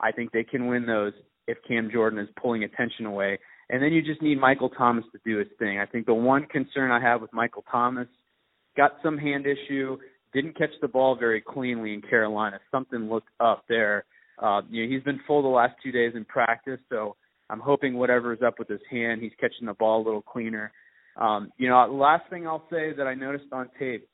I 0.00 0.12
think 0.12 0.32
they 0.32 0.44
can 0.44 0.66
win 0.66 0.86
those 0.86 1.12
if 1.48 1.58
Cam 1.66 1.90
Jordan 1.92 2.18
is 2.18 2.28
pulling 2.40 2.64
attention 2.64 3.06
away. 3.06 3.38
And 3.70 3.82
then 3.82 3.92
you 3.92 4.02
just 4.02 4.22
need 4.22 4.38
Michael 4.38 4.68
Thomas 4.68 5.04
to 5.12 5.18
do 5.24 5.38
his 5.38 5.48
thing. 5.58 5.78
I 5.78 5.86
think 5.86 6.06
the 6.06 6.14
one 6.14 6.46
concern 6.46 6.90
I 6.90 7.00
have 7.00 7.20
with 7.20 7.32
Michael 7.32 7.64
Thomas 7.70 8.08
got 8.76 8.92
some 9.02 9.18
hand 9.18 9.46
issue 9.46 9.96
didn't 10.32 10.56
catch 10.56 10.70
the 10.80 10.88
ball 10.88 11.16
very 11.16 11.40
cleanly 11.40 11.92
in 11.92 12.02
Carolina. 12.02 12.58
Something 12.70 13.10
looked 13.10 13.28
up 13.40 13.64
there. 13.68 14.04
Uh, 14.38 14.62
you 14.70 14.84
know, 14.84 14.94
he's 14.94 15.02
been 15.04 15.20
full 15.26 15.42
the 15.42 15.48
last 15.48 15.74
two 15.82 15.92
days 15.92 16.12
in 16.14 16.24
practice, 16.24 16.80
so 16.88 17.16
I'm 17.52 17.60
hoping 17.60 17.94
whatever 17.94 18.32
is 18.32 18.40
up 18.44 18.58
with 18.58 18.68
his 18.68 18.80
hand, 18.90 19.20
he's 19.20 19.32
catching 19.38 19.66
the 19.66 19.74
ball 19.74 20.02
a 20.02 20.04
little 20.04 20.22
cleaner. 20.22 20.72
Um, 21.20 21.50
you 21.58 21.68
know, 21.68 21.86
last 21.92 22.28
thing 22.30 22.46
I'll 22.46 22.66
say 22.70 22.94
that 22.96 23.06
I 23.06 23.12
noticed 23.12 23.52
on 23.52 23.68
tape, 23.78 24.08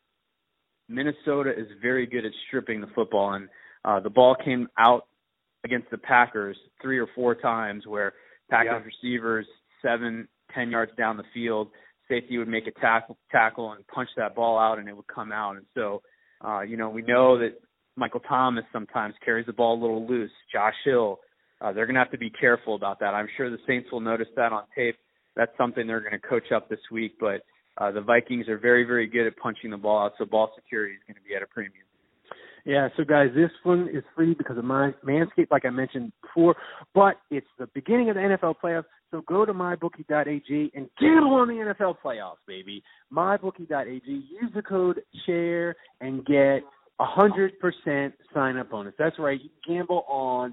Minnesota 0.89 1.51
is 1.57 1.69
very 1.81 2.05
good 2.05 2.25
at 2.25 2.33
stripping 2.49 2.81
the 2.81 2.89
football, 2.97 3.35
and 3.35 3.49
uh, 3.85 4.01
the 4.01 4.11
ball 4.11 4.35
came 4.45 4.67
out 4.77 5.07
against 5.65 5.89
the 5.93 5.99
Packers 5.99 6.57
three 6.83 6.99
or 6.99 7.07
four 7.15 7.37
times 7.37 7.87
where 7.87 8.15
Packers 8.51 8.83
yeah. 8.85 8.91
receivers 9.09 9.47
seven, 9.83 10.27
ten 10.53 10.71
yards 10.73 10.91
down 10.99 11.17
the 11.17 11.23
field, 11.33 11.69
safety 12.09 12.39
would 12.39 12.49
make 12.49 12.67
a 12.67 12.81
tackle, 12.81 13.17
tackle 13.31 13.71
and 13.71 13.87
punch 13.87 14.09
that 14.17 14.35
ball 14.35 14.59
out, 14.59 14.81
and 14.81 14.89
it 14.89 14.97
would 14.97 15.07
come 15.07 15.31
out. 15.31 15.57
And 15.57 15.67
so, 15.75 16.03
uh, 16.45 16.63
you 16.63 16.77
know, 16.77 16.89
we 16.89 17.03
know 17.03 17.39
that 17.39 17.61
Michael 17.97 18.21
Thomas 18.21 18.65
sometimes 18.73 19.15
carries 19.25 19.47
the 19.47 19.53
ball 19.53 19.79
a 19.79 19.81
little 19.81 20.07
loose. 20.09 20.33
Josh 20.53 20.75
Hill, 20.85 21.21
uh, 21.61 21.73
they're 21.73 21.87
going 21.87 21.95
to 21.95 22.01
have 22.01 22.11
to 22.13 22.19
be 22.19 22.31
careful 22.31 22.75
about 22.75 23.01
that. 23.01 23.15
I'm 23.15 23.29
sure 23.37 23.51
the 23.51 23.59
Saints 23.67 23.89
will 23.91 24.01
notice 24.01 24.29
that 24.37 24.53
on 24.53 24.65
tape. 24.77 24.97
That's 25.37 25.53
something 25.57 25.87
they're 25.87 26.01
going 26.01 26.13
to 26.13 26.19
coach 26.19 26.53
up 26.55 26.69
this 26.69 26.81
week, 26.91 27.15
but 27.21 27.43
uh, 27.79 27.93
the 27.93 28.01
Vikings 28.01 28.49
are 28.49 28.59
very, 28.59 28.85
very 28.85 29.07
good 29.07 29.27
at 29.27 29.37
punching 29.37 29.71
the 29.71 29.77
ball 29.77 30.05
out, 30.05 30.13
so 30.19 30.25
ball 30.25 30.51
security 30.57 30.95
is 30.95 31.01
going 31.07 31.15
to 31.15 31.29
be 31.29 31.35
at 31.35 31.43
a 31.43 31.47
premium. 31.47 31.85
Yeah, 32.65 32.89
so 32.97 33.05
guys, 33.05 33.29
this 33.35 33.51
one 33.63 33.89
is 33.93 34.03
free 34.15 34.35
because 34.35 34.59
of 34.59 34.65
my 34.65 34.93
Manscaped, 35.07 35.51
like 35.51 35.65
I 35.65 35.71
mentioned 35.71 36.13
before, 36.21 36.55
but 36.95 37.15
it's 37.31 37.47
the 37.59 37.67
beginning 37.75 38.11
of 38.11 38.17
the 38.17 38.21
NFL 38.21 38.57
playoffs. 38.63 38.85
So 39.11 39.23
go 39.23 39.47
to 39.47 39.55
mybookie.ag 39.55 40.73
and 40.75 40.91
gamble 41.01 41.35
on 41.35 41.49
the 41.49 41.55
NFL 41.55 41.95
playoffs, 42.05 42.37
baby. 42.47 42.83
Mybookie.ag. 43.11 44.07
Use 44.07 44.51
the 44.55 44.61
code 44.61 45.01
chair 45.25 45.77
and 46.03 46.27
get 46.27 46.63
a 47.01 47.05
hundred 47.07 47.59
percent 47.59 48.13
sign 48.35 48.59
up 48.59 48.71
bonus. 48.71 48.93
That's 48.99 49.19
right. 49.19 49.41
You 49.41 49.49
can 49.65 49.77
gamble 49.77 50.05
on 50.07 50.53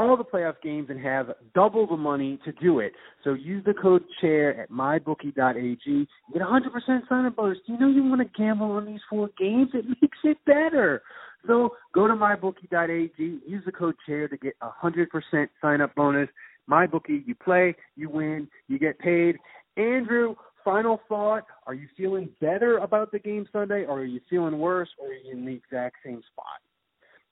all 0.00 0.16
the 0.16 0.24
playoff 0.24 0.54
games 0.62 0.88
and 0.90 1.00
have 1.00 1.32
double 1.54 1.86
the 1.86 1.96
money 1.96 2.38
to 2.44 2.52
do 2.52 2.80
it. 2.80 2.92
So 3.22 3.34
use 3.34 3.64
the 3.64 3.74
code 3.74 4.04
chair 4.20 4.60
at 4.60 4.70
mybookie.ag. 4.70 6.08
Get 6.32 6.42
100% 6.42 7.08
sign 7.08 7.26
up 7.26 7.36
bonus. 7.36 7.58
Do 7.66 7.72
you 7.72 7.78
know 7.78 7.88
you 7.88 8.04
want 8.04 8.20
to 8.20 8.38
gamble 8.38 8.70
on 8.72 8.86
these 8.86 9.00
four 9.08 9.28
games? 9.38 9.68
It 9.74 9.84
makes 10.02 10.18
it 10.24 10.38
better. 10.46 11.02
So 11.46 11.70
go 11.94 12.06
to 12.06 12.14
mybookie.ag. 12.14 13.12
Use 13.18 13.62
the 13.64 13.72
code 13.72 13.96
chair 14.06 14.28
to 14.28 14.36
get 14.36 14.54
100% 14.60 15.48
sign 15.60 15.80
up 15.80 15.94
bonus. 15.94 16.28
MyBookie, 16.68 17.26
you 17.26 17.34
play, 17.34 17.74
you 17.96 18.08
win, 18.08 18.48
you 18.68 18.78
get 18.78 18.98
paid. 18.98 19.36
Andrew, 19.76 20.36
final 20.64 21.00
thought. 21.08 21.44
Are 21.66 21.74
you 21.74 21.88
feeling 21.96 22.28
better 22.40 22.78
about 22.78 23.10
the 23.10 23.18
game 23.18 23.46
Sunday, 23.52 23.84
or 23.84 24.00
are 24.00 24.04
you 24.04 24.20
feeling 24.30 24.58
worse, 24.58 24.88
or 25.00 25.08
are 25.08 25.12
you 25.12 25.32
in 25.32 25.44
the 25.44 25.54
exact 25.54 25.96
same 26.04 26.22
spot? 26.32 26.69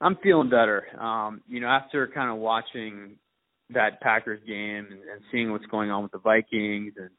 I'm 0.00 0.16
feeling 0.22 0.50
better. 0.50 0.84
Um, 1.00 1.42
you 1.48 1.60
know, 1.60 1.68
after 1.68 2.06
kind 2.08 2.30
of 2.30 2.38
watching 2.38 3.16
that 3.70 4.00
Packers 4.00 4.40
game 4.46 4.86
and, 4.90 5.00
and 5.00 5.20
seeing 5.30 5.52
what's 5.52 5.66
going 5.66 5.90
on 5.90 6.02
with 6.02 6.12
the 6.12 6.18
Vikings 6.18 6.94
and 6.96 7.10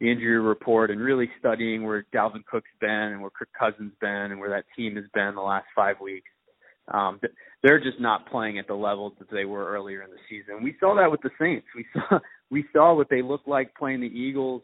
the 0.00 0.10
injury 0.10 0.40
report 0.40 0.90
and 0.90 1.00
really 1.00 1.28
studying 1.38 1.84
where 1.84 2.06
Dalvin 2.14 2.44
Cook's 2.50 2.70
been 2.80 2.90
and 2.90 3.20
where 3.20 3.30
Kirk 3.30 3.50
Cousins 3.58 3.92
been 4.00 4.30
and 4.30 4.40
where 4.40 4.50
that 4.50 4.64
team 4.76 4.96
has 4.96 5.04
been 5.12 5.34
the 5.34 5.42
last 5.42 5.66
five 5.76 5.96
weeks. 6.00 6.30
Um, 6.92 7.20
they're 7.62 7.82
just 7.82 8.00
not 8.00 8.30
playing 8.30 8.58
at 8.58 8.66
the 8.66 8.74
level 8.74 9.12
that 9.18 9.30
they 9.30 9.44
were 9.44 9.70
earlier 9.70 10.02
in 10.02 10.10
the 10.10 10.16
season. 10.28 10.64
We 10.64 10.76
saw 10.80 10.96
that 10.96 11.10
with 11.10 11.20
the 11.20 11.30
Saints. 11.38 11.66
We 11.76 11.84
saw 11.92 12.18
we 12.50 12.64
saw 12.72 12.94
what 12.94 13.08
they 13.10 13.22
looked 13.22 13.46
like 13.46 13.76
playing 13.76 14.00
the 14.00 14.06
Eagles, 14.06 14.62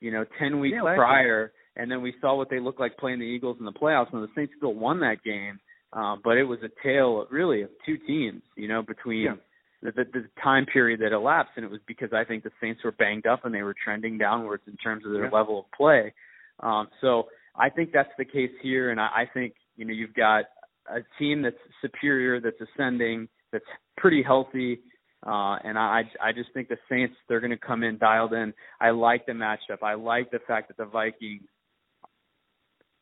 you 0.00 0.10
know, 0.10 0.24
ten 0.38 0.60
weeks 0.60 0.78
yeah, 0.82 0.94
prior, 0.94 1.52
and 1.74 1.90
then 1.90 2.00
we 2.00 2.14
saw 2.20 2.34
what 2.36 2.48
they 2.48 2.60
looked 2.60 2.80
like 2.80 2.96
playing 2.96 3.18
the 3.18 3.26
Eagles 3.26 3.56
in 3.58 3.66
the 3.66 3.72
playoffs. 3.72 4.12
And 4.12 4.22
the 4.22 4.28
Saints 4.34 4.54
still 4.56 4.74
won 4.74 5.00
that 5.00 5.22
game 5.22 5.58
um, 5.92 6.20
but 6.22 6.36
it 6.36 6.44
was 6.44 6.58
a 6.62 6.70
tale, 6.82 7.26
really, 7.30 7.62
of 7.62 7.70
two 7.84 7.96
teams. 7.98 8.42
You 8.56 8.68
know, 8.68 8.82
between 8.82 9.24
yeah. 9.24 9.34
the, 9.82 9.92
the, 9.92 10.04
the 10.12 10.28
time 10.42 10.66
period 10.66 11.00
that 11.00 11.12
elapsed, 11.12 11.52
and 11.56 11.64
it 11.64 11.70
was 11.70 11.80
because 11.86 12.10
I 12.12 12.24
think 12.24 12.44
the 12.44 12.50
Saints 12.60 12.82
were 12.84 12.92
banged 12.92 13.26
up 13.26 13.44
and 13.44 13.54
they 13.54 13.62
were 13.62 13.74
trending 13.82 14.18
downwards 14.18 14.64
in 14.66 14.76
terms 14.76 15.04
of 15.06 15.12
their 15.12 15.24
yeah. 15.24 15.30
level 15.30 15.60
of 15.60 15.64
play. 15.76 16.12
Um, 16.60 16.88
so 17.00 17.24
I 17.54 17.70
think 17.70 17.90
that's 17.92 18.10
the 18.18 18.24
case 18.24 18.50
here, 18.62 18.90
and 18.90 19.00
I, 19.00 19.06
I 19.06 19.24
think 19.32 19.54
you 19.76 19.84
know 19.84 19.92
you've 19.92 20.14
got 20.14 20.44
a 20.88 21.00
team 21.18 21.42
that's 21.42 21.56
superior, 21.82 22.40
that's 22.40 22.60
ascending, 22.60 23.28
that's 23.52 23.64
pretty 23.96 24.22
healthy. 24.22 24.80
Uh, 25.26 25.56
and 25.64 25.76
I, 25.76 26.02
I 26.22 26.32
just 26.32 26.52
think 26.54 26.68
the 26.68 26.76
Saints, 26.88 27.14
they're 27.28 27.40
going 27.40 27.50
to 27.50 27.56
come 27.56 27.82
in 27.82 27.98
dialed 27.98 28.32
in. 28.32 28.52
I 28.80 28.90
like 28.90 29.26
the 29.26 29.32
matchup. 29.32 29.82
I 29.82 29.94
like 29.94 30.30
the 30.30 30.38
fact 30.46 30.68
that 30.68 30.76
the 30.76 30.84
Vikings 30.84 31.42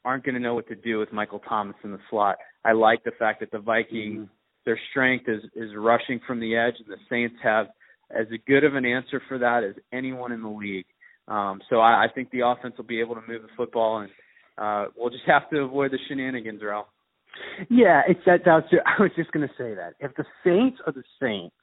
aren't 0.04 0.24
going 0.24 0.34
to 0.34 0.40
know 0.40 0.54
what 0.54 0.68
to 0.68 0.74
do 0.74 0.98
with 0.98 1.12
Michael 1.12 1.40
Thomas 1.40 1.76
in 1.84 1.92
the 1.92 2.00
slot. 2.10 2.36
I 2.64 2.72
like 2.72 3.04
the 3.04 3.12
fact 3.18 3.40
that 3.40 3.50
the 3.50 3.58
Vikings, 3.58 4.20
mm-hmm. 4.20 4.24
their 4.64 4.78
strength 4.90 5.28
is 5.28 5.42
is 5.54 5.70
rushing 5.76 6.20
from 6.26 6.40
the 6.40 6.56
edge, 6.56 6.74
and 6.78 6.88
the 6.88 7.00
Saints 7.08 7.36
have 7.42 7.66
as 8.10 8.26
good 8.46 8.64
of 8.64 8.74
an 8.74 8.84
answer 8.84 9.20
for 9.28 9.38
that 9.38 9.64
as 9.64 9.74
anyone 9.92 10.32
in 10.32 10.42
the 10.42 10.48
league. 10.48 10.86
Um, 11.26 11.60
so 11.70 11.80
I, 11.80 12.04
I 12.04 12.06
think 12.14 12.30
the 12.30 12.46
offense 12.46 12.74
will 12.76 12.84
be 12.84 13.00
able 13.00 13.14
to 13.14 13.22
move 13.26 13.42
the 13.42 13.48
football, 13.56 14.00
and 14.00 14.10
uh, 14.58 14.90
we'll 14.96 15.10
just 15.10 15.24
have 15.26 15.48
to 15.50 15.60
avoid 15.60 15.90
the 15.90 15.98
shenanigans, 16.08 16.60
Ralph. 16.62 16.86
Yeah, 17.70 18.02
it's 18.06 18.20
that. 18.26 18.40
That's, 18.44 18.66
I 18.86 19.02
was 19.02 19.10
just 19.16 19.32
going 19.32 19.46
to 19.46 19.54
say 19.54 19.74
that 19.74 19.94
if 20.00 20.14
the 20.16 20.24
Saints 20.44 20.78
are 20.86 20.92
the 20.92 21.02
Saints, 21.20 21.54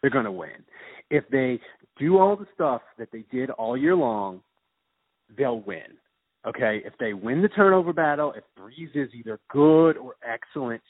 they're 0.00 0.10
going 0.10 0.24
to 0.24 0.32
win. 0.32 0.64
If 1.10 1.24
they 1.30 1.60
do 1.98 2.18
all 2.18 2.36
the 2.36 2.46
stuff 2.54 2.82
that 2.98 3.08
they 3.12 3.24
did 3.30 3.50
all 3.50 3.76
year 3.76 3.94
long, 3.94 4.40
they'll 5.36 5.60
win. 5.60 5.98
Okay, 6.46 6.82
if 6.84 6.92
they 7.00 7.14
win 7.14 7.40
the 7.40 7.48
turnover 7.48 7.92
battle, 7.92 8.34
if 8.36 8.44
Brees 8.58 8.94
is 8.94 9.08
either 9.14 9.40
good 9.50 9.96
or 9.96 10.16
excellent, 10.26 10.82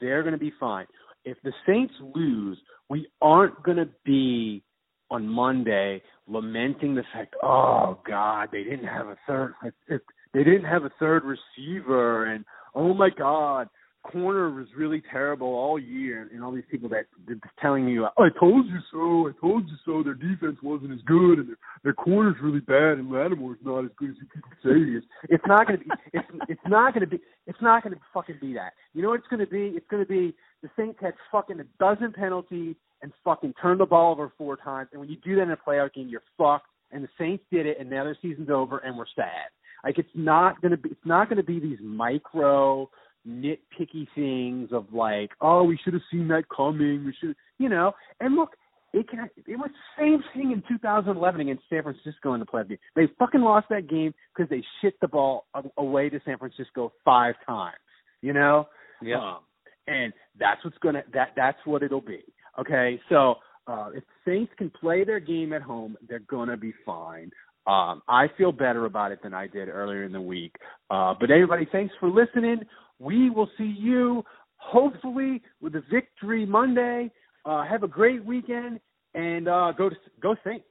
they're 0.00 0.22
going 0.22 0.32
to 0.32 0.38
be 0.38 0.52
fine. 0.60 0.86
If 1.24 1.36
the 1.42 1.52
Saints 1.66 1.94
lose, 2.14 2.58
we 2.88 3.08
aren't 3.20 3.62
going 3.62 3.76
to 3.76 3.88
be 4.04 4.62
on 5.10 5.28
Monday 5.28 6.00
lamenting 6.28 6.94
the 6.94 7.02
fact, 7.12 7.34
oh 7.42 7.98
God, 8.06 8.50
they 8.52 8.62
didn't 8.62 8.86
have 8.86 9.08
a 9.08 9.16
third, 9.26 9.54
they 9.88 10.44
didn't 10.44 10.64
have 10.64 10.84
a 10.84 10.92
third 11.00 11.24
receiver, 11.24 12.26
and 12.26 12.44
oh 12.74 12.94
my 12.94 13.10
God, 13.10 13.68
corner 14.02 14.50
was 14.50 14.66
really 14.76 15.02
terrible 15.10 15.48
all 15.48 15.78
year, 15.78 16.28
and 16.32 16.42
all 16.42 16.52
these 16.52 16.64
people 16.70 16.88
that 16.88 17.06
telling 17.60 17.88
you, 17.88 18.06
"I 18.06 18.28
told 18.38 18.66
you 18.66 18.78
so, 18.90 19.28
I 19.28 19.32
told 19.40 19.68
you 19.68 19.76
so." 19.84 20.02
Their 20.02 20.14
defense 20.14 20.58
wasn't 20.62 20.92
as 20.92 21.02
good, 21.02 21.38
and 21.38 21.48
their, 21.48 21.58
their 21.84 21.92
corner's 21.92 22.36
really 22.42 22.60
bad, 22.60 22.98
and 22.98 23.10
Lattimore's 23.10 23.58
not 23.62 23.84
as 23.84 23.90
good 23.96 24.10
as 24.10 24.16
you 24.16 24.26
people 24.34 24.50
say 24.62 24.74
he 24.74 24.96
is. 24.96 25.04
It's 25.28 25.44
not 25.46 25.66
going 25.66 25.80
to 25.80 25.84
be. 25.84 25.90
It's 26.12 26.28
it's 26.48 26.68
not 26.68 26.94
going 26.94 27.02
to 27.02 27.06
be. 27.06 27.20
It's 27.46 27.60
not 27.60 27.82
going 27.82 27.94
to 27.94 28.00
fucking 28.12 28.38
be 28.40 28.54
that. 28.54 28.72
You 28.94 29.02
know 29.02 29.10
what 29.10 29.20
it's 29.20 29.28
going 29.28 29.44
to 29.44 29.50
be? 29.50 29.76
It's 29.76 29.86
going 29.88 30.02
to 30.02 30.08
be 30.08 30.34
the 30.62 30.70
Saints 30.76 30.98
had 31.00 31.14
fucking 31.30 31.60
a 31.60 31.64
dozen 31.78 32.12
penalties 32.12 32.76
and 33.02 33.12
fucking 33.24 33.54
turned 33.60 33.80
the 33.80 33.86
ball 33.86 34.12
over 34.12 34.32
four 34.36 34.56
times, 34.56 34.88
and 34.92 35.00
when 35.00 35.10
you 35.10 35.16
do 35.24 35.36
that 35.36 35.42
in 35.42 35.50
a 35.50 35.56
playoff 35.56 35.92
game, 35.94 36.08
you're 36.08 36.22
fucked. 36.36 36.66
And 36.92 37.04
the 37.04 37.08
Saints 37.18 37.44
did 37.52 37.66
it, 37.66 37.78
and 37.78 37.88
now 37.88 38.02
their 38.02 38.16
season's 38.20 38.50
over, 38.50 38.78
and 38.78 38.96
we're 38.96 39.04
sad. 39.14 39.50
Like 39.84 39.98
it's 39.98 40.10
not 40.14 40.60
gonna 40.60 40.76
be. 40.76 40.90
It's 40.90 41.06
not 41.06 41.28
gonna 41.28 41.42
be 41.42 41.60
these 41.60 41.78
micro 41.82 42.90
nitpicky 43.26 44.06
things 44.14 44.70
of 44.72 44.86
like, 44.92 45.30
oh, 45.40 45.64
we 45.64 45.78
should 45.82 45.94
have 45.94 46.02
seen 46.10 46.28
that 46.28 46.44
coming. 46.54 47.04
We 47.04 47.14
should, 47.20 47.36
you 47.58 47.68
know. 47.68 47.92
And 48.20 48.34
look, 48.36 48.50
it 48.92 49.08
can. 49.08 49.28
It 49.46 49.56
was 49.56 49.70
the 49.70 50.02
same 50.02 50.22
thing 50.34 50.52
in 50.52 50.62
2011 50.68 51.40
against 51.40 51.62
San 51.68 51.82
Francisco 51.82 52.34
in 52.34 52.40
the 52.40 52.46
playoff 52.46 52.68
game. 52.68 52.78
They 52.96 53.08
fucking 53.18 53.40
lost 53.40 53.68
that 53.70 53.88
game 53.88 54.14
because 54.34 54.50
they 54.50 54.62
shit 54.80 54.94
the 55.00 55.08
ball 55.08 55.46
away 55.76 56.08
to 56.08 56.20
San 56.24 56.38
Francisco 56.38 56.92
five 57.04 57.34
times. 57.46 57.76
You 58.22 58.32
know. 58.32 58.68
Yeah. 59.02 59.18
Um, 59.18 59.38
and 59.86 60.12
that's 60.38 60.64
what's 60.64 60.78
gonna. 60.78 61.02
That 61.12 61.30
that's 61.36 61.58
what 61.64 61.82
it'll 61.82 62.00
be. 62.00 62.24
Okay. 62.58 63.00
So. 63.08 63.36
Uh, 63.66 63.90
if 63.94 64.02
Saints 64.26 64.50
can 64.58 64.68
play 64.68 65.04
their 65.04 65.20
game 65.20 65.52
at 65.52 65.62
home, 65.62 65.96
they're 66.08 66.18
gonna 66.20 66.56
be 66.56 66.72
fine. 66.84 67.30
Um, 67.66 68.02
I 68.08 68.26
feel 68.38 68.52
better 68.52 68.86
about 68.86 69.12
it 69.12 69.22
than 69.22 69.34
I 69.34 69.46
did 69.46 69.68
earlier 69.68 70.04
in 70.04 70.12
the 70.12 70.20
week. 70.20 70.54
Uh, 70.90 71.14
but 71.18 71.30
everybody, 71.30 71.68
thanks 71.70 71.94
for 72.00 72.08
listening. 72.08 72.60
We 72.98 73.30
will 73.30 73.48
see 73.56 73.74
you 73.78 74.24
hopefully 74.56 75.42
with 75.60 75.74
a 75.74 75.82
victory 75.92 76.46
Monday. 76.46 77.10
Uh, 77.44 77.64
have 77.64 77.82
a 77.82 77.88
great 77.88 78.24
weekend 78.24 78.80
and 79.14 79.48
uh, 79.48 79.72
go 79.76 79.88
to 79.88 79.96
go 80.20 80.34
Saints. 80.44 80.64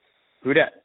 Who 0.44 0.54
dat? 0.54 0.84